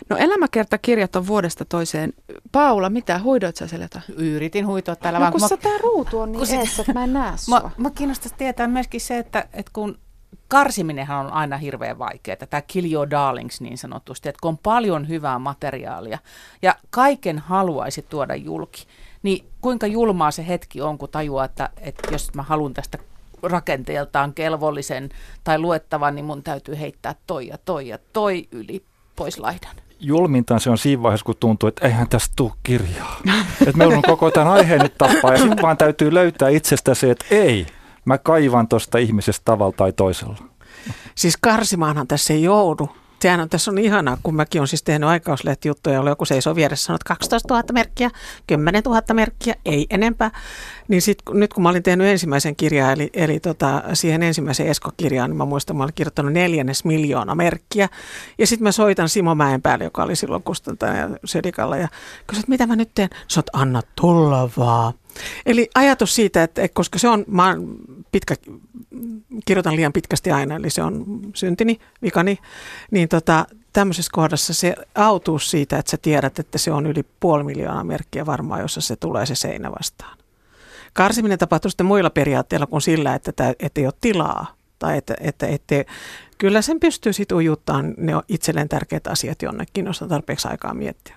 No 0.09 0.17
elämäkertakirjat 0.17 1.15
on 1.15 1.27
vuodesta 1.27 1.65
toiseen. 1.65 2.13
Paula, 2.51 2.89
mitä 2.89 3.19
huidoit 3.19 3.55
sä 3.55 3.67
siellä 3.67 3.87
Yritin 4.15 4.67
huitoa 4.67 4.95
täällä. 4.95 5.19
No 5.19 5.23
vaan, 5.23 5.31
kun 5.31 5.41
mä, 5.41 5.57
tää 5.57 5.77
ruutu 5.83 6.19
on 6.19 6.31
niin 6.31 6.59
eessä, 6.59 6.81
että 6.81 6.93
mä 6.93 7.03
en 7.03 7.13
näe 7.13 7.33
sua. 7.37 7.59
Mä, 7.59 7.71
mä 7.77 7.89
kiinnostaisi 7.89 8.35
tietää 8.37 8.67
myöskin 8.67 9.01
se, 9.01 9.17
että, 9.17 9.47
että 9.53 9.71
kun 9.73 9.97
karsiminenhan 10.47 11.25
on 11.25 11.33
aina 11.33 11.57
hirveän 11.57 11.99
vaikeaa, 11.99 12.35
tämä 12.35 12.61
kill 12.61 12.91
your 12.91 13.09
darlings 13.09 13.61
niin 13.61 13.77
sanotusti, 13.77 14.29
että 14.29 14.39
kun 14.41 14.49
on 14.49 14.57
paljon 14.57 15.07
hyvää 15.07 15.39
materiaalia 15.39 16.19
ja 16.61 16.75
kaiken 16.89 17.39
haluaisi 17.39 18.01
tuoda 18.01 18.35
julki, 18.35 18.87
niin 19.23 19.45
kuinka 19.61 19.87
julmaa 19.87 20.31
se 20.31 20.47
hetki 20.47 20.81
on, 20.81 20.97
kun 20.97 21.09
tajuaa, 21.09 21.45
että, 21.45 21.69
että 21.81 22.11
jos 22.11 22.33
mä 22.33 22.43
haluan 22.43 22.73
tästä 22.73 22.97
rakenteeltaan 23.43 24.33
kelvollisen 24.33 25.09
tai 25.43 25.59
luettavan, 25.59 26.15
niin 26.15 26.25
mun 26.25 26.43
täytyy 26.43 26.79
heittää 26.79 27.15
toi 27.27 27.47
ja 27.47 27.57
toi 27.57 27.87
ja 27.87 27.97
toi 28.13 28.47
yli 28.51 28.83
pois 29.15 29.39
laidan 29.39 29.75
julmintaan 30.03 30.59
se 30.59 30.69
on 30.69 30.77
siinä 30.77 31.03
vaiheessa, 31.03 31.25
kun 31.25 31.35
tuntuu, 31.39 31.69
että 31.69 31.87
eihän 31.87 32.09
tästä 32.09 32.33
tule 32.35 32.51
kirjaa. 32.63 33.19
että 33.67 33.77
meillä 33.77 33.95
on 33.95 34.01
koko 34.01 34.31
tämän 34.31 34.53
aiheen 34.53 34.81
nyt 34.81 34.97
tappaa 34.97 35.31
ja 35.31 35.37
sitten 35.37 35.61
vaan 35.61 35.77
täytyy 35.77 36.13
löytää 36.13 36.49
itsestä 36.49 36.95
se, 36.95 37.11
että 37.11 37.25
ei, 37.31 37.67
mä 38.05 38.17
kaivan 38.17 38.67
tuosta 38.67 38.97
ihmisestä 38.97 39.41
tavalla 39.45 39.73
tai 39.77 39.93
toisella. 39.93 40.37
Siis 41.15 41.37
karsimaanhan 41.41 42.07
tässä 42.07 42.33
ei 42.33 42.43
joudu. 42.43 42.89
Sehän 43.23 43.39
on, 43.39 43.49
tässä 43.49 43.71
on 43.71 43.77
ihanaa, 43.77 44.17
kun 44.23 44.35
mäkin 44.35 44.61
olen 44.61 44.67
siis 44.67 44.83
tehnyt 44.83 45.09
aikauslehti-juttuja, 45.09 45.95
jolla 45.95 46.09
joku 46.09 46.25
seisoo 46.25 46.55
vieressä 46.55 46.85
sanoo, 46.85 46.95
että 46.95 47.07
12 47.07 47.53
000 47.53 47.63
merkkiä, 47.73 48.09
10 48.47 48.83
000 48.83 49.01
merkkiä, 49.13 49.55
ei 49.65 49.87
enempää. 49.89 50.31
Niin 50.87 51.01
sit, 51.01 51.17
nyt 51.33 51.53
kun 51.53 51.63
mä 51.63 51.69
olin 51.69 51.83
tehnyt 51.83 52.07
ensimmäisen 52.07 52.55
kirjan, 52.55 52.91
eli, 52.93 53.09
eli 53.13 53.39
tota, 53.39 53.83
siihen 53.93 54.23
ensimmäiseen 54.23 54.69
Esko-kirjaan, 54.69 55.29
niin 55.29 55.37
mä 55.37 55.45
muistan, 55.45 55.77
mä 55.77 55.83
olin 55.83 55.93
kirjoittanut 55.93 56.33
neljännes 56.33 56.85
miljoona 56.85 57.35
merkkiä. 57.35 57.89
Ja 58.37 58.47
sitten 58.47 58.63
mä 58.63 58.71
soitan 58.71 59.09
Simo 59.09 59.35
päälle, 59.63 59.83
joka 59.83 60.03
oli 60.03 60.15
silloin 60.15 60.43
kustantaja 60.43 60.95
ja 60.95 61.09
Sedikalla, 61.25 61.77
ja 61.77 61.87
kysyin, 62.27 62.39
että 62.39 62.49
mitä 62.49 62.67
mä 62.67 62.75
nyt 62.75 62.89
teen? 62.95 63.09
Sä 63.27 63.39
oot, 63.39 63.49
anna 63.53 63.81
tulla 64.01 64.49
vaan. 64.57 64.93
Eli 65.45 65.69
ajatus 65.75 66.15
siitä, 66.15 66.43
että 66.43 66.67
koska 66.73 66.99
se 66.99 67.07
on, 67.07 67.25
mä 67.27 67.55
pitkä, 68.11 68.35
kirjoitan 69.45 69.75
liian 69.75 69.93
pitkästi 69.93 70.31
aina, 70.31 70.55
eli 70.55 70.69
se 70.69 70.83
on 70.83 71.19
syntini, 71.33 71.79
vikani, 72.01 72.39
niin 72.91 73.09
tota, 73.09 73.45
tämmöisessä 73.73 74.11
kohdassa 74.13 74.53
se 74.53 74.75
autuus 74.95 75.51
siitä, 75.51 75.77
että 75.77 75.91
sä 75.91 75.97
tiedät, 75.97 76.39
että 76.39 76.57
se 76.57 76.71
on 76.71 76.85
yli 76.85 77.03
puoli 77.19 77.43
miljoonaa 77.43 77.83
merkkiä 77.83 78.25
varmaan, 78.25 78.61
jossa 78.61 78.81
se 78.81 78.95
tulee 78.95 79.25
se 79.25 79.35
seinä 79.35 79.71
vastaan. 79.71 80.17
Karsiminen 80.93 81.39
tapahtuu 81.39 81.71
sitten 81.71 81.85
muilla 81.85 82.09
periaatteilla 82.09 82.67
kuin 82.67 82.81
sillä, 82.81 83.15
että, 83.15 83.29
että, 83.29 83.53
että 83.59 83.81
ei 83.81 83.87
ole 83.87 83.93
tilaa. 84.01 84.55
Tai 84.79 84.97
että, 84.97 85.15
että, 85.19 85.47
että 85.47 85.75
kyllä 86.37 86.61
sen 86.61 86.79
pystyy 86.79 87.13
sitten 87.13 87.37
ujuttaan 87.37 87.93
ne 87.97 88.13
itselleen 88.27 88.69
tärkeät 88.69 89.07
asiat 89.07 89.41
jonnekin, 89.41 89.85
jos 89.85 90.01
on 90.01 90.09
tarpeeksi 90.09 90.47
aikaa 90.47 90.73
miettiä. 90.73 91.15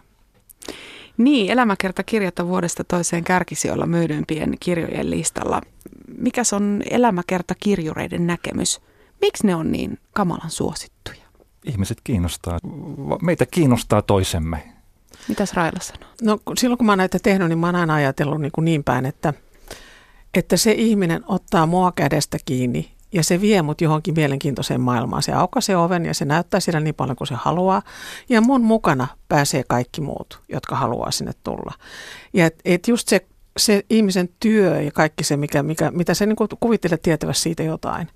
Niin, 1.18 1.50
elämäkertakirjat 1.50 2.38
on 2.38 2.48
vuodesta 2.48 2.84
toiseen 2.84 3.24
kärkisijoilla 3.24 3.86
myydympiен 3.86 4.54
kirjojen 4.60 5.10
listalla. 5.10 5.60
Mikäs 6.18 6.52
on 6.52 6.82
elämäkertakirjureiden 6.90 8.26
näkemys? 8.26 8.80
Miksi 9.20 9.46
ne 9.46 9.54
on 9.54 9.72
niin 9.72 9.98
kamalan 10.12 10.50
suosittuja? 10.50 11.26
Ihmiset 11.64 11.98
kiinnostaa, 12.04 12.58
meitä 13.22 13.46
kiinnostaa 13.46 14.02
toisemme. 14.02 14.72
Mitäs 15.28 15.54
Raila 15.54 15.80
sanoo? 15.80 16.08
No 16.22 16.38
silloin 16.58 16.78
kun 16.78 16.86
mä 16.86 16.92
oon 16.92 16.98
näitä 16.98 17.18
tehnyt, 17.22 17.48
niin 17.48 17.58
mä 17.58 17.66
oon 17.66 17.76
aina 17.76 17.94
ajatellut 17.94 18.40
niin, 18.40 18.52
kuin 18.52 18.64
niin 18.64 18.84
päin, 18.84 19.06
että, 19.06 19.34
että 20.34 20.56
se 20.56 20.72
ihminen 20.72 21.22
ottaa 21.26 21.66
mua 21.66 21.92
kädestä 21.92 22.38
kiinni 22.44 22.95
ja 23.16 23.22
se 23.22 23.40
vie 23.40 23.62
mut 23.62 23.80
johonkin 23.80 24.14
mielenkiintoiseen 24.14 24.80
maailmaan. 24.80 25.22
Se 25.22 25.32
aukaisee 25.32 25.76
oven 25.76 26.06
ja 26.06 26.14
se 26.14 26.24
näyttää 26.24 26.60
siellä 26.60 26.80
niin 26.80 26.94
paljon 26.94 27.16
kuin 27.16 27.28
se 27.28 27.34
haluaa. 27.34 27.82
Ja 28.28 28.40
mun 28.40 28.60
mukana 28.60 29.06
pääsee 29.28 29.64
kaikki 29.68 30.00
muut, 30.00 30.40
jotka 30.48 30.76
haluaa 30.76 31.10
sinne 31.10 31.32
tulla. 31.44 31.72
Ja 32.32 32.46
et, 32.46 32.60
et 32.64 32.88
just 32.88 33.08
se 33.08 33.26
se 33.56 33.84
ihmisen 33.90 34.28
työ 34.40 34.82
ja 34.82 34.90
kaikki 34.90 35.24
se, 35.24 35.36
mikä, 35.36 35.62
mikä, 35.62 35.90
mitä 35.90 36.14
se 36.14 36.26
niin 36.26 36.36
kuvittelee 36.60 36.98
tietävässä 36.98 37.42
siitä 37.42 37.62
jotain, 37.62 38.08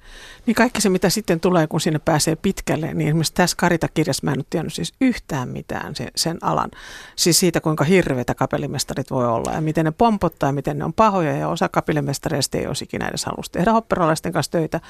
niin 0.46 0.54
kaikki 0.54 0.80
se, 0.80 0.88
mitä 0.88 1.10
sitten 1.10 1.40
tulee, 1.40 1.66
kun 1.66 1.80
sinne 1.80 1.98
pääsee 1.98 2.36
pitkälle, 2.36 2.94
niin 2.94 3.08
esimerkiksi 3.08 3.34
tässä 3.34 3.56
Karita-kirjassa 3.56 4.24
mä 4.24 4.32
en 4.32 4.38
ole 4.38 4.44
tiennyt 4.50 4.74
siis 4.74 4.94
yhtään 5.00 5.48
mitään 5.48 5.96
sen, 5.96 6.08
sen 6.16 6.38
alan. 6.42 6.70
Siis 7.16 7.40
siitä, 7.40 7.60
kuinka 7.60 7.84
hirveitä 7.84 8.34
kapellimestarit 8.34 9.10
voi 9.10 9.26
olla 9.26 9.52
ja 9.52 9.60
miten 9.60 9.84
ne 9.84 9.90
pompottaa 9.90 10.48
ja 10.48 10.52
miten 10.52 10.78
ne 10.78 10.84
on 10.84 10.92
pahoja 10.92 11.32
ja 11.32 11.48
osa 11.48 11.68
kapellimestareista 11.68 12.58
ei 12.58 12.66
olisi 12.66 12.84
ikinä 12.84 13.08
edes 13.08 13.26
tehdä 13.52 13.72
operalaisten 13.72 14.32
kanssa 14.32 14.52
töitä, 14.52 14.80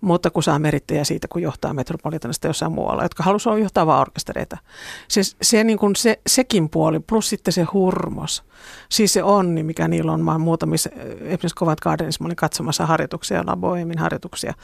mutta 0.00 0.30
kun 0.30 0.42
saa 0.42 0.58
merittäjä 0.58 1.04
siitä, 1.04 1.28
kun 1.28 1.42
johtaa 1.42 1.74
Metropolitanista 1.74 2.46
jossain 2.46 2.72
muualla, 2.72 3.02
jotka 3.02 3.22
halusivat 3.22 3.58
johtaa 3.58 3.86
vaan 3.86 4.00
orkestereita. 4.00 4.56
Siis 5.08 5.36
se, 5.42 5.64
niin 5.64 5.78
kuin 5.78 5.96
se, 5.96 6.20
sekin 6.26 6.68
puoli, 6.68 7.00
plus 7.00 7.28
sitten 7.28 7.52
se 7.52 7.62
hurmos, 7.62 8.44
siis 8.88 9.12
se 9.12 9.22
onni, 9.22 9.62
mikä 9.62 9.88
niillä 9.88 9.99
on. 10.08 10.24
Mä 10.24 10.38
muutamissa, 10.38 10.90
esimerkiksi 11.20 11.54
Kovat 11.54 11.80
Gardenissa, 11.80 12.24
mä 12.24 12.26
olin 12.26 12.36
katsomassa 12.36 12.86
harjoituksia, 12.86 13.46
Laboemin 13.46 13.98
harjoituksia. 13.98 14.54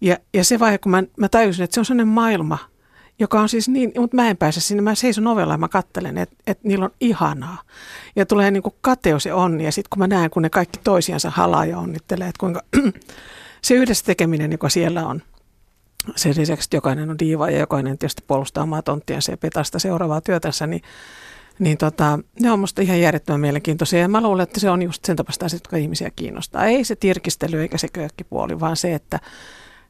Ja, 0.00 0.16
ja 0.34 0.44
se 0.44 0.58
vaihe, 0.58 0.78
kun 0.78 0.90
mä, 0.90 1.02
mä 1.16 1.28
tajusin, 1.28 1.64
että 1.64 1.74
se 1.74 1.80
on 1.80 1.84
sellainen 1.84 2.08
maailma, 2.08 2.58
joka 3.18 3.40
on 3.40 3.48
siis 3.48 3.68
niin, 3.68 3.92
mutta 3.98 4.16
mä 4.16 4.30
en 4.30 4.36
pääse 4.36 4.60
sinne, 4.60 4.82
mä 4.82 4.94
seison 4.94 5.26
ovella 5.26 5.54
ja 5.54 5.58
mä 5.58 5.68
kattelen, 5.68 6.18
että, 6.18 6.36
että 6.46 6.68
niillä 6.68 6.84
on 6.84 6.90
ihanaa. 7.00 7.58
Ja 8.16 8.26
tulee 8.26 8.50
niin 8.50 8.62
kuin 8.62 8.74
kateus 8.80 9.26
ja 9.26 9.36
onni, 9.36 9.64
ja 9.64 9.72
sitten 9.72 9.90
kun 9.90 9.98
mä 9.98 10.06
näen, 10.06 10.30
kun 10.30 10.42
ne 10.42 10.50
kaikki 10.50 10.80
toisiansa 10.84 11.30
halaa 11.30 11.64
ja 11.64 11.78
onnittelee, 11.78 12.28
että 12.28 12.40
kuinka 12.40 12.62
se 13.62 13.74
yhdessä 13.74 14.04
tekeminen, 14.04 14.52
joka 14.52 14.68
siellä 14.68 15.06
on, 15.06 15.22
sen 16.16 16.34
lisäksi, 16.36 16.66
että 16.66 16.76
jokainen 16.76 17.10
on 17.10 17.18
diiva 17.18 17.50
ja 17.50 17.58
jokainen 17.58 17.98
tietysti 17.98 18.24
puolustaa 18.26 18.62
omaa 18.62 18.82
tonttiansa 18.82 19.30
ja 19.30 19.36
petasta 19.36 19.78
seuraavaa 19.78 20.20
työtänsä, 20.20 20.66
niin 20.66 20.82
niin 21.60 21.78
tota, 21.78 22.18
ne 22.40 22.52
on 22.52 22.58
musta 22.58 22.82
ihan 22.82 23.00
järjettömän 23.00 23.40
mielenkiintoisia 23.40 24.00
ja 24.00 24.08
mä 24.08 24.20
luulen, 24.20 24.42
että 24.42 24.60
se 24.60 24.70
on 24.70 24.82
just 24.82 25.04
sen 25.04 25.16
tapaista 25.16 25.46
asiat, 25.46 25.60
jotka 25.60 25.76
ihmisiä 25.76 26.10
kiinnostaa. 26.16 26.64
Ei 26.64 26.84
se 26.84 26.96
tirkistely 26.96 27.62
eikä 27.62 27.78
se 27.78 27.88
köökkipuoli, 27.88 28.60
vaan 28.60 28.76
se, 28.76 28.94
että 28.94 29.20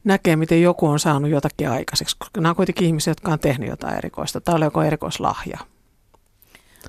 näkee, 0.04 0.37
miten 0.37 0.62
joku 0.62 0.87
on 0.87 0.98
saanut 0.98 1.30
jotakin 1.30 1.70
aikaiseksi, 1.70 2.16
koska 2.18 2.40
nämä 2.40 2.50
on 2.50 2.56
kuitenkin 2.56 2.87
ihmisiä, 2.87 3.11
jotka 3.11 3.33
on 3.33 3.38
tehnyt 3.38 3.68
jotain 3.68 3.96
erikoista. 3.96 4.40
Tai 4.40 4.54
oli 4.54 4.64
joku 4.64 4.80
erikoislahja. 4.80 5.59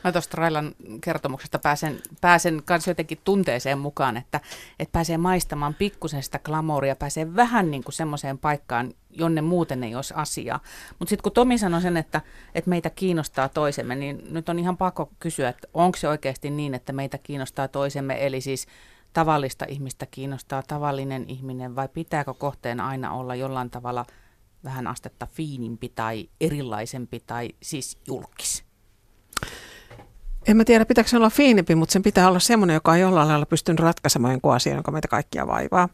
Mä 0.03 0.11
tuosta 0.11 0.37
Railan 0.37 0.75
kertomuksesta 1.01 1.59
pääsen, 1.59 1.99
pääsen 2.21 2.61
kanssa 2.65 2.91
jotenkin 2.91 3.17
tunteeseen 3.23 3.79
mukaan, 3.79 4.17
että, 4.17 4.41
että 4.79 4.91
pääsee 4.91 5.17
maistamaan 5.17 5.73
pikkusen 5.73 6.23
sitä 6.23 6.39
glamouria, 6.39 6.95
pääsee 6.95 7.35
vähän 7.35 7.71
niin 7.71 7.83
kuin 7.83 7.93
semmoiseen 7.93 8.37
paikkaan, 8.37 8.93
jonne 9.09 9.41
muuten 9.41 9.83
ei 9.83 9.95
olisi 9.95 10.13
asiaa. 10.17 10.59
Mutta 10.99 11.09
sitten 11.09 11.23
kun 11.23 11.31
Tomi 11.31 11.57
sanoi 11.57 11.81
sen, 11.81 11.97
että, 11.97 12.21
että 12.55 12.69
meitä 12.69 12.89
kiinnostaa 12.89 13.49
toisemme, 13.49 13.95
niin 13.95 14.23
nyt 14.29 14.49
on 14.49 14.59
ihan 14.59 14.77
pakko 14.77 15.11
kysyä, 15.19 15.49
että 15.49 15.67
onko 15.73 15.97
se 15.97 16.07
oikeasti 16.07 16.49
niin, 16.49 16.73
että 16.73 16.93
meitä 16.93 17.17
kiinnostaa 17.17 17.67
toisemme, 17.67 18.25
eli 18.25 18.41
siis 18.41 18.67
tavallista 19.13 19.65
ihmistä 19.69 20.05
kiinnostaa 20.11 20.63
tavallinen 20.67 21.25
ihminen, 21.27 21.75
vai 21.75 21.87
pitääkö 21.87 22.33
kohteen 22.33 22.79
aina 22.79 23.13
olla 23.13 23.35
jollain 23.35 23.69
tavalla 23.69 24.05
vähän 24.63 24.87
astetta 24.87 25.25
fiinimpi 25.25 25.89
tai 25.89 26.29
erilaisempi 26.41 27.19
tai 27.19 27.49
siis 27.61 27.97
julkis? 28.07 28.63
En 30.47 30.57
mä 30.57 30.65
tiedä, 30.65 30.85
pitääkö 30.85 31.09
se 31.09 31.17
olla 31.17 31.29
fiinimpi, 31.29 31.75
mutta 31.75 31.93
sen 31.93 32.03
pitää 32.03 32.27
olla 32.27 32.39
semmoinen, 32.39 32.73
joka 32.73 32.91
on 32.91 32.99
jollain 32.99 33.27
lailla 33.27 33.45
pystynyt 33.45 33.79
ratkaisemaan 33.79 34.33
jonkun 34.33 34.55
asian, 34.55 34.77
joka 34.77 34.91
meitä 34.91 35.07
kaikkia 35.07 35.47
vaivaa. 35.47 35.89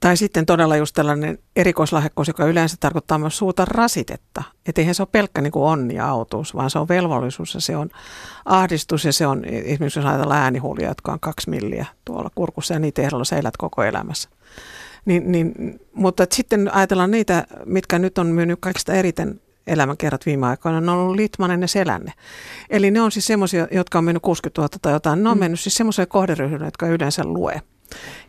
Tai 0.00 0.16
sitten 0.16 0.46
todella 0.46 0.76
just 0.76 0.94
tällainen 0.94 1.38
erikoislahjakkuus, 1.56 2.28
joka 2.28 2.44
yleensä 2.44 2.76
tarkoittaa 2.80 3.18
myös 3.18 3.38
suurta 3.38 3.64
rasitetta. 3.64 4.42
Että 4.66 4.80
eihän 4.80 4.94
se 4.94 5.02
ole 5.02 5.08
pelkkä 5.12 5.40
niin 5.40 5.52
kuin 5.52 5.64
onni 5.64 5.94
ja 5.94 6.08
autuus, 6.08 6.54
vaan 6.54 6.70
se 6.70 6.78
on 6.78 6.88
velvollisuus 6.88 7.54
ja 7.54 7.60
se 7.60 7.76
on 7.76 7.90
ahdistus 8.44 9.04
ja 9.04 9.12
se 9.12 9.26
on 9.26 9.44
esimerkiksi 9.44 9.98
jos 9.98 10.06
ajatellaan 10.06 10.42
äänihuulia, 10.42 10.88
jotka 10.88 11.12
on 11.12 11.20
kaksi 11.20 11.50
milliä 11.50 11.86
tuolla 12.04 12.30
kurkussa 12.34 12.74
ja 12.74 12.80
niitä 12.80 13.02
ehdolla 13.02 13.24
sä 13.24 13.38
elät 13.38 13.56
koko 13.56 13.82
elämässä. 13.82 14.28
Niin, 15.04 15.32
niin, 15.32 15.80
mutta 15.94 16.26
sitten 16.32 16.74
ajatellaan 16.74 17.10
niitä, 17.10 17.46
mitkä 17.64 17.98
nyt 17.98 18.18
on 18.18 18.26
myynyt 18.26 18.58
kaikista 18.60 18.92
eriten 18.92 19.40
elämänkerrat 19.66 20.26
viime 20.26 20.46
aikoina, 20.46 20.80
ne 20.80 20.90
on 20.90 20.98
ollut 20.98 21.16
Litmanen 21.16 21.60
ja 21.60 21.68
Selänne. 21.68 22.12
Eli 22.70 22.90
ne 22.90 23.00
on 23.00 23.12
siis 23.12 23.26
semmoisia, 23.26 23.68
jotka 23.70 23.98
on 23.98 24.04
mennyt 24.04 24.22
60 24.22 24.60
000 24.60 24.68
tai 24.82 24.92
jotain, 24.92 25.22
ne 25.22 25.28
on 25.28 25.36
mm. 25.36 25.40
mennyt 25.40 25.60
siis 25.60 25.74
semmoiseen 25.74 26.08
kohderyhmään, 26.08 26.64
jotka 26.64 26.86
yleensä 26.86 27.22
lue. 27.24 27.62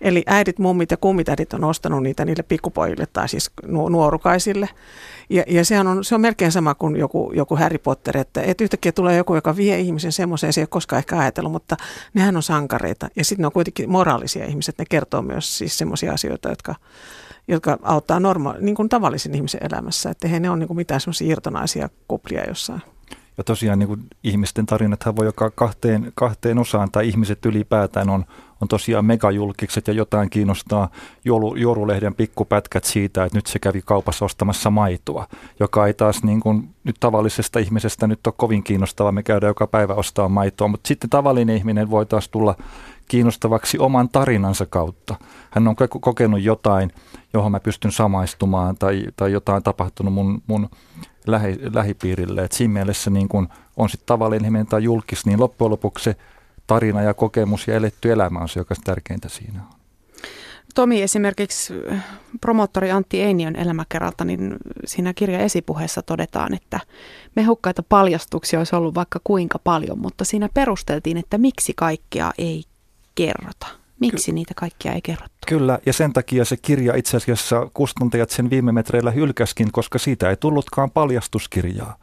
Eli 0.01 0.23
äidit, 0.27 0.59
mummit 0.59 0.91
ja 0.91 0.97
kummitädit 0.97 1.53
on 1.53 1.63
ostanut 1.63 2.03
niitä 2.03 2.25
niille 2.25 2.43
pikkupojille 2.43 3.05
tai 3.13 3.29
siis 3.29 3.51
nuorukaisille. 3.67 4.69
Ja, 5.29 5.43
ja 5.47 5.65
sehän 5.65 5.87
on, 5.87 6.03
se 6.03 6.15
on 6.15 6.21
melkein 6.21 6.51
sama 6.51 6.75
kuin 6.75 6.95
joku, 6.95 7.31
joku 7.35 7.55
Harry 7.55 7.77
Potter, 7.77 8.17
että, 8.17 8.41
että 8.41 8.63
yhtäkkiä 8.63 8.91
tulee 8.91 9.17
joku, 9.17 9.35
joka 9.35 9.55
vie 9.55 9.79
ihmisen 9.79 10.11
semmoiseen, 10.11 10.53
se 10.53 10.61
ei 10.61 10.63
ole 10.63 10.67
koskaan 10.67 10.97
ehkä 10.97 11.19
ajatellut, 11.19 11.51
mutta 11.51 11.77
nehän 12.13 12.35
on 12.35 12.43
sankareita. 12.43 13.09
Ja 13.15 13.25
sitten 13.25 13.43
ne 13.43 13.47
on 13.47 13.53
kuitenkin 13.53 13.89
moraalisia 13.89 14.45
ihmiset, 14.45 14.77
ne 14.77 14.85
kertoo 14.89 15.21
myös 15.21 15.57
siis 15.57 15.77
semmoisia 15.77 16.13
asioita, 16.13 16.49
jotka, 16.49 16.75
jotka 17.47 17.77
auttaa 17.81 18.19
norma- 18.19 18.55
niin 18.59 18.75
kuin 18.75 18.89
tavallisen 18.89 19.35
ihmisen 19.35 19.61
elämässä. 19.71 20.09
Että 20.09 20.27
eihän 20.27 20.41
ne 20.41 20.49
ole 20.49 20.59
niin 20.59 20.67
kuin 20.67 20.77
mitään 20.77 21.01
semmoisia 21.01 21.31
irtonaisia 21.31 21.89
kuplia 22.07 22.43
jossain. 22.47 22.81
Ja 23.37 23.43
tosiaan 23.43 23.79
niin 23.79 23.87
kuin 23.87 24.03
ihmisten 24.23 24.65
tarinathan 24.65 25.15
voi 25.15 25.25
joka 25.25 25.51
kahteen, 25.51 26.11
kahteen 26.15 26.57
osaan, 26.57 26.91
tai 26.91 27.07
ihmiset 27.07 27.45
ylipäätään 27.45 28.09
on, 28.09 28.25
on 28.61 28.67
tosiaan 28.67 29.05
megajulkikset 29.05 29.87
ja 29.87 29.93
jotain 29.93 30.29
kiinnostaa 30.29 30.89
joulu, 31.25 31.55
joululehden 31.55 32.15
pikkupätkät 32.15 32.83
siitä, 32.83 33.23
että 33.23 33.37
nyt 33.37 33.47
se 33.47 33.59
kävi 33.59 33.81
kaupassa 33.85 34.25
ostamassa 34.25 34.69
maitoa, 34.69 35.27
joka 35.59 35.87
ei 35.87 35.93
taas 35.93 36.23
niin 36.23 36.39
kuin 36.39 36.69
nyt 36.83 36.95
tavallisesta 36.99 37.59
ihmisestä 37.59 38.07
nyt 38.07 38.27
ole 38.27 38.33
kovin 38.37 38.63
kiinnostava. 38.63 39.11
Me 39.11 39.23
käydään 39.23 39.49
joka 39.49 39.67
päivä 39.67 39.93
ostaa 39.93 40.29
maitoa, 40.29 40.67
mutta 40.67 40.87
sitten 40.87 41.09
tavallinen 41.09 41.57
ihminen 41.57 41.89
voi 41.89 42.05
taas 42.05 42.29
tulla 42.29 42.55
kiinnostavaksi 43.07 43.77
oman 43.79 44.09
tarinansa 44.09 44.65
kautta. 44.65 45.15
Hän 45.51 45.67
on 45.67 45.75
kokenut 46.01 46.41
jotain, 46.41 46.91
johon 47.33 47.51
mä 47.51 47.59
pystyn 47.59 47.91
samaistumaan 47.91 48.77
tai, 48.77 49.03
tai 49.15 49.31
jotain 49.31 49.63
tapahtunut 49.63 50.13
mun, 50.13 50.41
mun 50.47 50.69
lähi, 51.27 51.59
lähipiirille. 51.73 52.43
Et 52.43 52.51
siinä 52.51 52.73
mielessä 52.73 53.09
niin 53.09 53.29
kun 53.29 53.49
on 53.77 53.89
sitten 53.89 54.07
tavallinen 54.07 54.45
ihminen 54.45 54.67
tai 54.67 54.83
julkis, 54.83 55.25
niin 55.25 55.39
loppujen 55.39 55.71
lopuksi 55.71 56.03
se 56.03 56.15
tarina 56.67 57.01
ja 57.01 57.13
kokemus 57.13 57.67
ja 57.67 57.75
eletty 57.75 58.11
elämä 58.11 58.39
on 58.39 58.49
se, 58.49 58.59
joka 58.59 58.75
tärkeintä 58.83 59.29
siinä 59.29 59.59
on. 59.61 59.83
Tomi 60.75 61.01
esimerkiksi 61.01 61.73
äh, 61.91 62.05
promoottori 62.41 62.91
Antti 62.91 63.21
Einiön 63.21 63.55
elämäkerralta, 63.55 64.25
niin 64.25 64.55
siinä 64.85 65.13
kirja 65.13 65.39
esipuheessa 65.39 66.01
todetaan, 66.01 66.53
että 66.53 66.79
mehukkaita 67.35 67.83
paljastuksia 67.83 68.59
olisi 68.59 68.75
ollut 68.75 68.95
vaikka 68.95 69.19
kuinka 69.23 69.59
paljon, 69.59 69.99
mutta 69.99 70.25
siinä 70.25 70.49
perusteltiin, 70.53 71.17
että 71.17 71.37
miksi 71.37 71.73
kaikkea 71.75 72.31
ei 72.37 72.63
kerrota. 73.15 73.67
Miksi 73.99 74.31
Ky- 74.31 74.35
niitä 74.35 74.53
kaikkia 74.55 74.93
ei 74.93 75.01
kerrottu? 75.01 75.37
Kyllä, 75.47 75.79
ja 75.85 75.93
sen 75.93 76.13
takia 76.13 76.45
se 76.45 76.57
kirja 76.57 76.95
itse 76.95 77.17
asiassa 77.17 77.69
kustantajat 77.73 78.29
sen 78.29 78.49
viime 78.49 78.71
metreillä 78.71 79.11
hylkäskin, 79.11 79.71
koska 79.71 79.99
siitä 79.99 80.29
ei 80.29 80.37
tullutkaan 80.37 80.91
paljastuskirjaa. 80.91 81.95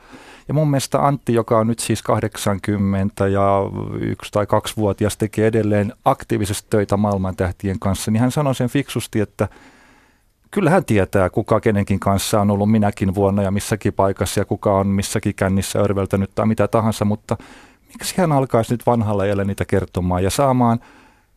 Ja 0.48 0.54
mun 0.54 0.70
mielestä 0.70 1.06
Antti, 1.06 1.34
joka 1.34 1.58
on 1.58 1.66
nyt 1.66 1.78
siis 1.78 2.02
80 2.02 3.28
ja 3.28 3.58
yksi 4.00 4.32
tai 4.32 4.46
kaksi 4.46 4.76
vuotias, 4.76 5.16
tekee 5.16 5.46
edelleen 5.46 5.92
aktiivisesti 6.04 6.66
töitä 6.70 6.96
maailman 6.96 7.36
tähtien 7.36 7.78
kanssa, 7.78 8.10
niin 8.10 8.20
hän 8.20 8.32
sanoi 8.32 8.54
sen 8.54 8.68
fiksusti, 8.68 9.20
että 9.20 9.48
kyllä 10.50 10.70
hän 10.70 10.84
tietää, 10.84 11.30
kuka 11.30 11.60
kenenkin 11.60 12.00
kanssa 12.00 12.40
on 12.40 12.50
ollut 12.50 12.70
minäkin 12.70 13.14
vuonna 13.14 13.42
ja 13.42 13.50
missäkin 13.50 13.92
paikassa 13.92 14.40
ja 14.40 14.44
kuka 14.44 14.78
on 14.78 14.86
missäkin 14.86 15.34
kännissä 15.34 15.78
örveltänyt 15.78 16.30
tai 16.34 16.46
mitä 16.46 16.68
tahansa, 16.68 17.04
mutta 17.04 17.36
miksi 17.88 18.14
hän 18.18 18.32
alkaisi 18.32 18.74
nyt 18.74 18.86
vanhalla 18.86 19.24
iällä 19.24 19.44
niitä 19.44 19.64
kertomaan 19.64 20.24
ja 20.24 20.30
saamaan– 20.30 20.80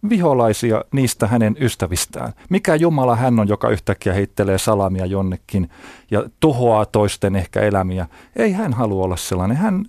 viholaisia 0.10 0.84
niistä 0.92 1.28
hänen 1.28 1.58
ystävistään. 1.60 2.34
Mikä 2.50 2.76
Jumala 2.76 3.16
hän 3.16 3.40
on, 3.40 3.48
joka 3.48 3.70
yhtäkkiä 3.70 4.14
heittelee 4.14 4.58
salamia 4.58 5.06
jonnekin 5.06 5.70
ja 6.12 6.24
tuhoaa 6.40 6.86
toisten 6.86 7.36
ehkä 7.36 7.62
elämiä. 7.62 8.08
Ei 8.36 8.52
hän 8.52 8.74
halua 8.74 9.04
olla 9.04 9.18
sellainen. 9.18 9.58
Hän, 9.58 9.86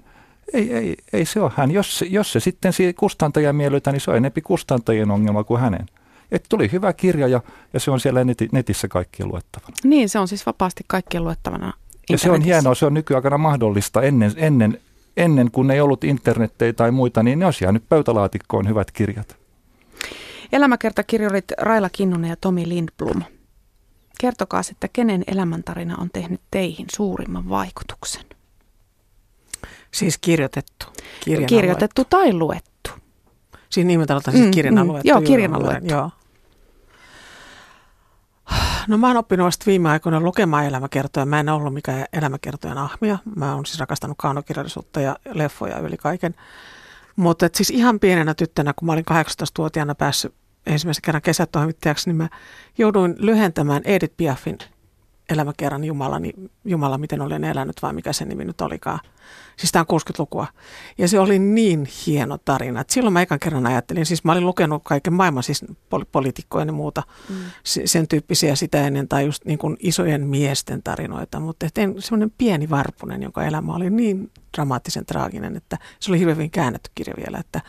ei, 0.52 0.74
ei, 0.74 0.96
ei 1.12 1.24
se 1.24 1.40
ole 1.40 1.52
hän. 1.56 1.70
Jos, 1.70 2.04
jos 2.08 2.32
se 2.32 2.40
sitten 2.40 2.72
kustantajan 2.98 3.56
miellytä, 3.56 3.92
niin 3.92 4.00
se 4.00 4.10
on 4.10 4.16
enempi 4.16 4.40
kustantajien 4.40 5.10
ongelma 5.10 5.44
kuin 5.44 5.60
hänen. 5.60 5.86
Et 6.32 6.44
tuli 6.48 6.72
hyvä 6.72 6.92
kirja 6.92 7.28
ja, 7.28 7.40
ja 7.72 7.80
se 7.80 7.90
on 7.90 8.00
siellä 8.00 8.24
neti, 8.24 8.48
netissä 8.52 8.88
kaikkien 8.88 9.28
luettavana. 9.28 9.74
Niin, 9.84 10.08
se 10.08 10.18
on 10.18 10.28
siis 10.28 10.46
vapaasti 10.46 10.84
kaikkien 10.86 11.24
luettavana 11.24 11.72
Ja 12.10 12.18
se 12.18 12.30
on 12.30 12.42
hienoa, 12.42 12.74
se 12.74 12.86
on 12.86 12.94
nykyaikana 12.94 13.38
mahdollista. 13.38 14.02
Ennen, 14.02 14.32
ennen, 14.36 14.78
ennen 15.16 15.50
kuin 15.50 15.70
ei 15.70 15.80
ollut 15.80 16.04
internettejä 16.04 16.72
tai 16.72 16.90
muita, 16.90 17.22
niin 17.22 17.38
ne 17.38 17.44
olisi 17.44 17.64
jäänyt 17.64 17.88
pöytälaatikkoon 17.88 18.68
hyvät 18.68 18.90
kirjat. 18.90 19.43
Elämäkertakirjorit 20.54 21.44
Raila 21.58 21.90
Kinnunen 21.90 22.30
ja 22.30 22.36
Tomi 22.40 22.68
Lindblom. 22.68 23.22
Kertokaa, 24.20 24.62
että 24.70 24.88
kenen 24.92 25.24
elämäntarina 25.26 25.96
on 25.96 26.10
tehnyt 26.12 26.40
teihin 26.50 26.86
suurimman 26.94 27.48
vaikutuksen? 27.48 28.24
Siis 29.90 30.18
kirjoitettu. 30.18 30.86
Kirjana 31.24 31.46
kirjoitettu 31.46 32.00
luettu. 32.00 32.16
tai 32.16 32.32
luettu. 32.32 32.90
Siis 33.70 33.86
nimeltä 33.86 34.20
siis 34.30 34.44
mm, 34.44 34.50
kirjana 34.50 34.84
mm, 34.84 34.90
luettu. 34.90 35.08
Joo, 35.08 35.20
kirjana 35.20 35.58
luettu. 35.58 35.94
Joo. 35.94 36.10
No 38.88 38.98
mä 38.98 39.06
oon 39.06 39.16
oppinut 39.16 39.44
vasta 39.44 39.66
viime 39.66 39.90
aikoina 39.90 40.20
lukemaan 40.20 40.66
elämäkertoja. 40.66 41.26
Mä 41.26 41.40
en 41.40 41.48
ollut 41.48 41.74
mikään 41.74 42.04
elämäkertojen 42.12 42.78
ahmia. 42.78 43.18
Mä 43.36 43.54
oon 43.54 43.66
siis 43.66 43.80
rakastanut 43.80 44.18
kaunokirjallisuutta 44.18 45.00
ja 45.00 45.16
leffoja 45.32 45.78
yli 45.78 45.96
kaiken. 45.96 46.34
Mutta 47.16 47.48
siis 47.52 47.70
ihan 47.70 48.00
pienenä 48.00 48.34
tyttönä, 48.34 48.72
kun 48.76 48.86
mä 48.86 48.92
olin 48.92 49.04
18-vuotiaana 49.10 49.94
päässyt 49.94 50.34
ensimmäisen 50.66 51.02
kerran 51.02 51.22
kesätoimittajaksi, 51.22 52.08
niin 52.10 52.16
mä 52.16 52.28
jouduin 52.78 53.14
lyhentämään 53.18 53.82
Edith 53.84 54.14
Piafin 54.16 54.58
elämäkerran 55.28 55.84
Jumala, 55.84 56.18
niin 56.18 56.50
Jumala, 56.64 56.98
miten 56.98 57.20
olen 57.20 57.44
elänyt 57.44 57.76
vai 57.82 57.92
mikä 57.92 58.12
se 58.12 58.24
nimi 58.24 58.44
nyt 58.44 58.60
olikaan. 58.60 59.00
Siis 59.56 59.72
tämä 59.72 59.84
on 59.88 60.00
60-lukua. 60.00 60.46
Ja 60.98 61.08
se 61.08 61.18
oli 61.18 61.38
niin 61.38 61.88
hieno 62.06 62.38
tarina. 62.38 62.80
Että 62.80 62.94
silloin 62.94 63.12
mä 63.12 63.22
ekan 63.22 63.40
kerran 63.40 63.66
ajattelin, 63.66 64.06
siis 64.06 64.24
mä 64.24 64.32
olin 64.32 64.46
lukenut 64.46 64.82
kaiken 64.84 65.12
maailman, 65.12 65.42
siis 65.42 65.64
poli- 65.90 66.06
poliitikkojen 66.12 66.68
ja 66.68 66.72
muuta, 66.72 67.02
mm. 67.28 67.36
sen 67.84 68.08
tyyppisiä 68.08 68.56
sitä 68.56 68.86
ennen, 68.86 69.08
tai 69.08 69.24
just 69.24 69.44
niin 69.44 69.58
kuin 69.58 69.76
isojen 69.80 70.26
miesten 70.26 70.82
tarinoita. 70.82 71.40
Mutta 71.40 71.66
semmoinen 71.98 72.32
pieni 72.38 72.70
varpunen, 72.70 73.22
jonka 73.22 73.44
elämä 73.44 73.74
oli 73.74 73.90
niin 73.90 74.30
dramaattisen 74.56 75.06
traaginen, 75.06 75.56
että 75.56 75.78
se 76.00 76.10
oli 76.10 76.18
hirveän 76.18 76.50
käännetty 76.50 76.90
kirja 76.94 77.14
vielä. 77.16 77.38
Että, 77.38 77.60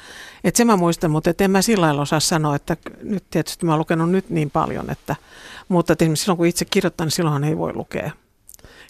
että 0.43 0.57
se 0.57 0.65
mä 0.65 0.77
muistan, 0.77 1.11
mutta 1.11 1.33
en 1.39 1.51
mä 1.51 1.61
sillä 1.61 1.85
lailla 1.85 2.01
osaa 2.01 2.19
sanoa, 2.19 2.55
että 2.55 2.77
nyt 3.03 3.23
tietysti 3.29 3.65
mä 3.65 3.71
oon 3.71 3.79
lukenut 3.79 4.11
nyt 4.11 4.29
niin 4.29 4.51
paljon, 4.51 4.89
että, 4.89 5.15
mutta 5.67 5.93
että 5.93 6.05
silloin 6.13 6.37
kun 6.37 6.47
itse 6.47 6.65
kirjoittan, 6.65 7.05
niin 7.05 7.11
silloinhan 7.11 7.43
ei 7.43 7.57
voi 7.57 7.73
lukea 7.73 8.11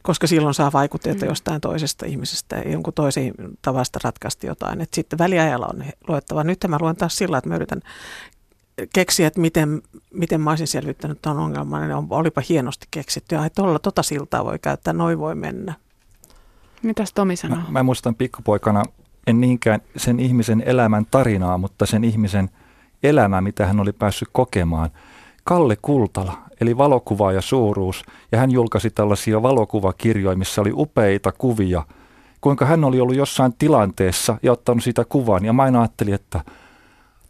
koska 0.06 0.28
silloin 0.28 0.54
saa 0.54 0.72
vaikutteita 0.74 1.26
mm. 1.26 1.30
jostain 1.30 1.62
toisesta 1.62 2.06
ihmisestä 2.06 2.56
ja 2.56 2.72
jonkun 2.72 2.94
toisen 2.94 3.34
tavasta 3.62 4.00
ratkaista 4.04 4.48
jotain. 4.48 4.82
Et 4.82 4.94
sitten 4.94 5.20
väliajalla 5.20 5.68
on 5.68 5.84
luettava. 6.08 6.44
Nyt 6.44 6.66
mä 6.68 6.78
luen 6.82 6.96
taas 6.96 7.18
sillä, 7.18 7.38
että 7.38 7.50
mä 7.50 7.56
yritän 7.56 7.82
keksiä, 8.94 9.28
että 9.28 9.42
miten, 9.42 9.82
miten 10.14 10.42
mä 10.42 10.50
olisin 10.50 10.68
selvittänyt 10.68 11.22
tuon 11.22 11.38
ongelman. 11.38 11.88
Ne 11.88 11.96
on, 11.96 12.08
olipa 12.10 12.42
hienosti 12.50 12.88
keksitty. 12.92 13.36
Ja 13.36 13.50
tuolla 13.50 13.80
tota 13.80 14.04
siltaa 14.04 14.46
voi 14.46 14.60
käyttää, 14.60 14.94
noin 14.94 15.20
voi 15.20 15.36
mennä. 15.36 15.74
Mitäs 16.84 17.14
Tomi 17.14 17.36
sanoo? 17.36 17.58
Mä, 17.58 17.66
mä 17.70 17.84
muistan 17.84 18.16
pikkupoikana, 18.16 18.84
en 19.28 19.42
niinkään 19.42 19.82
sen 19.98 20.20
ihmisen 20.20 20.64
elämän 20.66 21.06
tarinaa, 21.12 21.58
mutta 21.58 21.86
sen 21.86 22.04
ihmisen 22.04 22.50
elämää, 23.04 23.42
mitä 23.42 23.66
hän 23.66 23.80
oli 23.80 23.92
päässyt 23.92 24.30
kokemaan. 24.32 24.90
Kalle 25.44 25.78
Kultala, 25.82 26.38
eli 26.62 26.78
valokuva 26.78 27.32
ja 27.32 27.42
suuruus, 27.42 28.04
ja 28.32 28.38
hän 28.38 28.52
julkaisi 28.52 28.90
tällaisia 28.90 29.42
valokuvakirjoja, 29.42 30.38
missä 30.38 30.62
oli 30.62 30.72
upeita 30.74 31.32
kuvia, 31.32 31.84
kuinka 32.42 32.66
hän 32.66 32.84
oli 32.84 33.00
ollut 33.00 33.16
jossain 33.16 33.54
tilanteessa 33.60 34.38
ja 34.44 34.52
ottanut 34.52 34.84
sitä 34.84 35.06
kuvan. 35.06 35.46
Ja 35.46 35.54
mä 35.54 35.64
aina 35.64 35.82
ajattelin, 35.82 36.14
että 36.14 36.42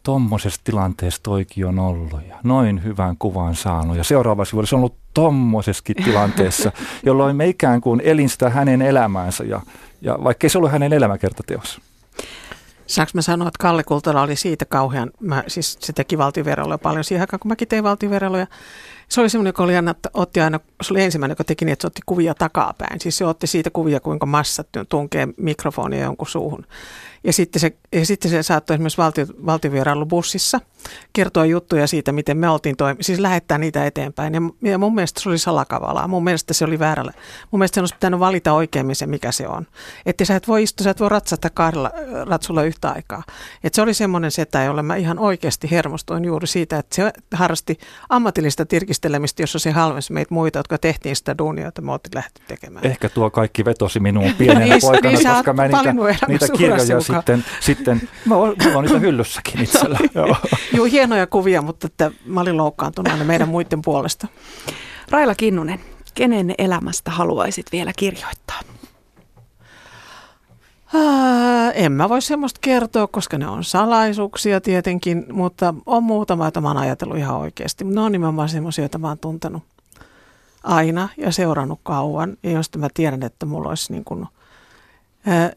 tommosessa 0.02 0.60
tilanteessa 0.64 1.22
toikin 1.22 1.66
on 1.66 1.78
ollut 1.78 2.20
ja 2.28 2.36
noin 2.44 2.84
hyvän 2.84 3.16
kuvan 3.18 3.54
saanut. 3.54 3.96
Ja 3.96 4.04
seuraava 4.04 4.44
sivu 4.44 4.58
olisi 4.58 4.74
ollut 4.74 4.96
tommosessakin 5.14 6.04
tilanteessa, 6.04 6.72
jolloin 7.06 7.36
me 7.36 7.48
ikään 7.48 7.80
kuin 7.80 8.00
elin 8.04 8.28
sitä 8.28 8.50
hänen 8.50 8.82
elämäänsä, 8.82 9.44
ja, 9.44 9.60
ja 10.00 10.18
vaikkei 10.24 10.50
se 10.50 10.58
ollut 10.58 10.70
hänen 10.70 10.92
elämäkertateos. 10.92 11.80
Saanko 12.86 13.10
mä 13.14 13.22
sanoa, 13.22 13.48
että 13.48 13.62
Kalle 13.62 13.84
Kultala 13.84 14.22
oli 14.22 14.36
siitä 14.36 14.64
kauhean, 14.64 15.10
mä, 15.20 15.44
siis 15.46 15.78
se 15.80 15.92
teki 15.92 16.18
valtioverolla 16.18 16.78
paljon 16.78 17.04
siihen 17.04 17.22
aikaan, 17.22 17.40
kun 17.40 17.48
mäkin 17.48 17.68
tein 17.68 17.84
valtioverolla. 17.84 18.46
Se 19.08 19.20
oli 19.20 19.30
semmoinen, 19.30 19.48
joka 19.48 19.62
oli 19.62 19.76
aina, 19.76 19.94
otti 20.14 20.40
aina, 20.40 20.60
se 20.82 20.92
oli 20.92 21.02
ensimmäinen, 21.02 21.32
joka 21.32 21.44
teki 21.44 21.64
niin, 21.64 21.72
että 21.72 21.82
se 21.82 21.86
otti 21.86 22.02
kuvia 22.06 22.34
takapäin. 22.34 23.00
Siis 23.00 23.16
se 23.16 23.24
otti 23.24 23.46
siitä 23.46 23.70
kuvia, 23.70 24.00
kuinka 24.00 24.26
massat 24.26 24.68
tunkee 24.88 25.28
mikrofonia 25.36 26.04
jonkun 26.04 26.28
suuhun. 26.28 26.66
Ja 27.26 27.32
sitten 27.32 27.60
se, 27.60 27.72
ja 27.92 28.06
sitten 28.06 28.30
se 28.30 28.42
saattoi 28.42 28.74
esimerkiksi 28.74 28.98
valtio, 28.98 29.26
valtiovierailubussissa 29.46 30.60
kertoa 31.12 31.44
juttuja 31.44 31.86
siitä, 31.86 32.12
miten 32.12 32.36
me 32.36 32.48
oltiin 32.48 32.76
toimi, 32.76 33.02
siis 33.02 33.18
lähettää 33.18 33.58
niitä 33.58 33.86
eteenpäin. 33.86 34.34
Ja, 34.34 34.40
ja 34.62 34.78
mun 34.78 34.94
mielestä 34.94 35.20
se 35.20 35.28
oli 35.28 35.38
salakavalaa. 35.38 36.08
Mun 36.08 36.24
mielestä 36.24 36.54
se 36.54 36.64
oli 36.64 36.78
väärällä. 36.78 37.12
Mun 37.50 37.58
mielestä 37.58 37.74
se 37.74 37.80
olisi 37.80 37.94
pitänyt 37.94 38.20
valita 38.20 38.52
oikein 38.52 38.96
se, 38.96 39.06
mikä 39.06 39.32
se 39.32 39.48
on. 39.48 39.66
Että 40.06 40.24
sä 40.24 40.36
et 40.36 40.48
voi 40.48 40.62
istua, 40.62 40.84
sä 40.84 40.90
et 40.90 41.00
voi 41.00 41.08
ratsata 41.08 41.50
kahdella 41.50 41.90
ratsulla 42.26 42.62
yhtä 42.62 42.90
aikaa. 42.90 43.22
Että 43.64 43.76
se 43.76 43.82
oli 43.82 43.94
semmoinen 43.94 44.30
setä, 44.30 44.62
jolle 44.62 44.82
mä 44.82 44.96
ihan 44.96 45.18
oikeasti 45.18 45.70
hermostuin 45.70 46.24
juuri 46.24 46.46
siitä, 46.46 46.78
että 46.78 46.96
se 46.96 47.12
harrasti 47.34 47.78
ammatillista 48.08 48.66
tirkistelemistä, 48.66 49.42
jossa 49.42 49.58
se 49.58 49.70
halvensi 49.70 50.12
meitä 50.12 50.34
muita, 50.34 50.58
jotka 50.58 50.78
tehtiin 50.78 51.16
sitä 51.16 51.38
duunia, 51.38 51.64
jota 51.64 51.82
me 51.82 51.92
oltiin 51.92 52.14
lähty 52.14 52.42
tekemään. 52.48 52.86
Ehkä 52.86 53.08
tuo 53.08 53.30
kaikki 53.30 53.64
vetosi 53.64 54.00
minuun 54.00 54.34
pienenä 54.38 54.60
niin, 54.66 54.80
poikana, 54.80 55.14
niin, 55.14 55.28
koska 55.28 55.52
mä 55.52 55.68
niitä, 55.68 56.26
niitä 56.28 56.46
kirjoja 56.56 57.15
sitten, 57.16 57.44
sitten 57.60 58.08
mä 58.26 58.34
oon, 58.34 58.54
mä 58.64 58.74
oon 58.74 58.84
niitä 58.84 58.98
hyllyssäkin 58.98 59.62
itsellä. 59.62 59.98
Joo. 60.14 60.36
Joo, 60.72 60.84
hienoja 60.84 61.26
kuvia, 61.26 61.62
mutta 61.62 61.86
että 61.86 62.10
mä 62.24 62.40
olin 62.40 62.56
loukkaantunut 62.56 63.12
aina 63.12 63.24
meidän 63.24 63.48
muiden 63.48 63.82
puolesta. 63.82 64.28
Raila 65.10 65.34
Kinnunen, 65.34 65.80
kenen 66.14 66.54
elämästä 66.58 67.10
haluaisit 67.10 67.66
vielä 67.72 67.92
kirjoittaa? 67.96 68.60
Ää, 70.94 71.70
en 71.70 71.92
mä 71.92 72.08
voi 72.08 72.22
semmoista 72.22 72.60
kertoa, 72.62 73.06
koska 73.06 73.38
ne 73.38 73.48
on 73.48 73.64
salaisuuksia 73.64 74.60
tietenkin, 74.60 75.26
mutta 75.32 75.74
on 75.86 76.02
muutama, 76.02 76.44
joita 76.44 76.60
mä 76.60 76.68
oon 76.68 76.76
ajatellut 76.76 77.16
ihan 77.18 77.36
oikeasti. 77.36 77.84
Ne 77.84 78.00
on 78.00 78.12
nimenomaan 78.12 78.48
semmoisia, 78.48 78.82
joita 78.82 78.98
mä 78.98 79.08
oon 79.08 79.18
tuntenut 79.18 79.62
aina 80.64 81.08
ja 81.16 81.32
seurannut 81.32 81.80
kauan 81.82 82.36
ja 82.42 82.50
josta 82.50 82.78
mä 82.78 82.88
tiedän, 82.94 83.22
että 83.22 83.46
mulla 83.46 83.68
olisi 83.68 83.92
niin 83.92 84.04
kuin, 84.04 84.26
ää, 85.26 85.52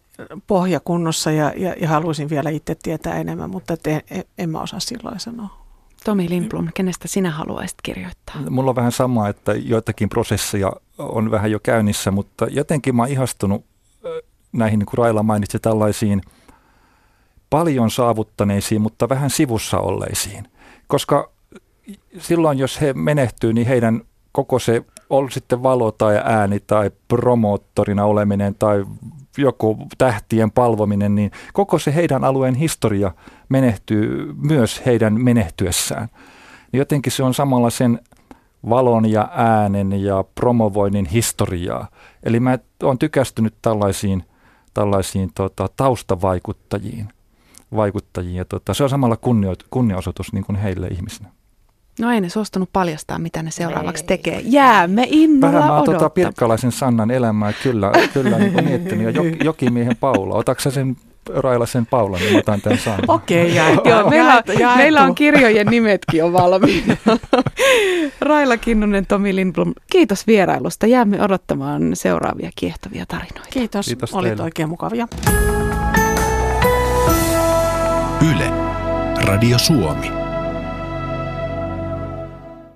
pohja 0.47 0.79
kunnossa 0.79 1.31
ja, 1.31 1.53
ja, 1.55 1.75
ja 1.81 1.87
haluaisin 1.87 2.29
vielä 2.29 2.49
itse 2.49 2.75
tietää 2.83 3.19
enemmän, 3.19 3.49
mutta 3.49 3.75
en, 3.85 4.01
en, 4.11 4.23
en 4.37 4.49
mä 4.49 4.61
osaa 4.61 4.79
silloin 4.79 5.19
sanoa. 5.19 5.59
Tomi 6.05 6.29
Lindblom, 6.29 6.67
kenestä 6.73 7.07
sinä 7.07 7.31
haluaisit 7.31 7.77
kirjoittaa? 7.83 8.35
Mulla 8.49 8.69
on 8.69 8.75
vähän 8.75 8.91
sama, 8.91 9.29
että 9.29 9.53
joitakin 9.53 10.09
prosesseja 10.09 10.71
on 10.97 11.31
vähän 11.31 11.51
jo 11.51 11.59
käynnissä, 11.59 12.11
mutta 12.11 12.47
jotenkin 12.49 12.95
mä 12.95 13.01
oon 13.01 13.11
ihastunut 13.11 13.65
näihin, 14.51 14.79
niin 14.79 14.85
kuin 14.85 14.97
Raila 14.97 15.23
mainitsi, 15.23 15.59
tällaisiin 15.59 16.21
paljon 17.49 17.91
saavuttaneisiin, 17.91 18.81
mutta 18.81 19.09
vähän 19.09 19.29
sivussa 19.29 19.79
olleisiin. 19.79 20.47
Koska 20.87 21.31
silloin, 22.19 22.57
jos 22.57 22.81
he 22.81 22.93
menehtyy, 22.93 23.53
niin 23.53 23.67
heidän 23.67 24.01
koko 24.31 24.59
se, 24.59 24.85
on 25.09 25.31
sitten 25.31 25.63
valo 25.63 25.91
tai 25.91 26.21
ääni 26.23 26.59
tai 26.59 26.91
promoottorina 27.07 28.05
oleminen 28.05 28.55
tai 28.55 28.85
joku 29.41 29.77
tähtien 29.97 30.51
palvominen, 30.51 31.15
niin 31.15 31.31
koko 31.53 31.79
se 31.79 31.95
heidän 31.95 32.23
alueen 32.23 32.55
historia 32.55 33.11
menehtyy 33.49 34.33
myös 34.37 34.81
heidän 34.85 35.21
menehtyessään. 35.21 36.07
Niin 36.71 36.79
jotenkin 36.79 37.11
se 37.11 37.23
on 37.23 37.33
samalla 37.33 37.69
sen 37.69 37.99
valon 38.69 39.11
ja 39.11 39.29
äänen 39.33 40.03
ja 40.03 40.23
promovoinnin 40.35 41.05
historiaa. 41.05 41.87
Eli 42.23 42.39
mä 42.39 42.59
oon 42.83 42.99
tykästynyt 42.99 43.53
tällaisiin, 43.61 44.23
tällaisiin 44.73 45.31
tota, 45.35 45.69
taustavaikuttajiin. 45.75 47.09
Vaikuttajiin. 47.75 48.35
Ja 48.35 48.45
tota, 48.45 48.73
se 48.73 48.83
on 48.83 48.89
samalla 48.89 49.17
kunnio, 49.17 49.55
kunniaosoitus 49.69 50.33
niin 50.33 50.43
kuin 50.43 50.55
heille 50.55 50.87
ihmisinä. 50.87 51.29
No 51.99 52.11
ei 52.11 52.21
ne 52.21 52.29
suostunut 52.29 52.69
paljastaa, 52.73 53.19
mitä 53.19 53.43
ne 53.43 53.51
seuraavaksi 53.51 54.03
ei. 54.03 54.07
tekee. 54.07 54.41
Jäämme 54.43 55.07
innolla 55.09 55.59
Vähän 55.59 55.73
mä 55.73 55.81
tuota 55.85 56.09
Pirkkalaisen 56.09 56.71
Sannan 56.71 57.11
elämää 57.11 57.53
kyllä, 57.63 57.91
kyllä 58.13 58.37
niin 58.37 58.53
kuin 58.53 58.65
miettinyt. 58.65 59.03
Ja 59.03 59.09
jok, 59.09 59.43
Jokimiehen 59.43 59.97
Paula, 59.97 60.35
otatko 60.35 60.71
sen 60.71 60.97
Railasen 61.35 61.85
Paula, 61.85 62.17
niin 62.17 62.37
otan 62.37 62.61
tämän 62.61 62.79
Sannan. 62.79 63.05
Okei, 63.07 63.59
okay, 63.59 63.91
Joo, 63.91 64.09
meillä, 64.09 64.35
on, 64.35 64.77
meillä 64.77 65.01
on 65.01 65.15
kirjojen 65.15 65.67
nimetkin 65.67 66.17
jo 66.17 66.33
valmiina. 66.33 66.97
Raila 68.21 68.57
Kinnunen, 68.57 69.05
Tomi 69.05 69.35
Lindblom, 69.35 69.73
kiitos 69.91 70.27
vierailusta. 70.27 70.87
Jäämme 70.87 71.21
odottamaan 71.21 71.91
seuraavia 71.93 72.49
kiehtovia 72.55 73.05
tarinoita. 73.05 73.49
Kiitos, 73.49 73.85
kiitos 73.85 74.13
olit 74.13 74.29
teille. 74.29 74.43
oikein 74.43 74.69
mukavia. 74.69 75.07
Yle, 78.31 78.51
Radio 79.25 79.59
Suomi. 79.59 80.28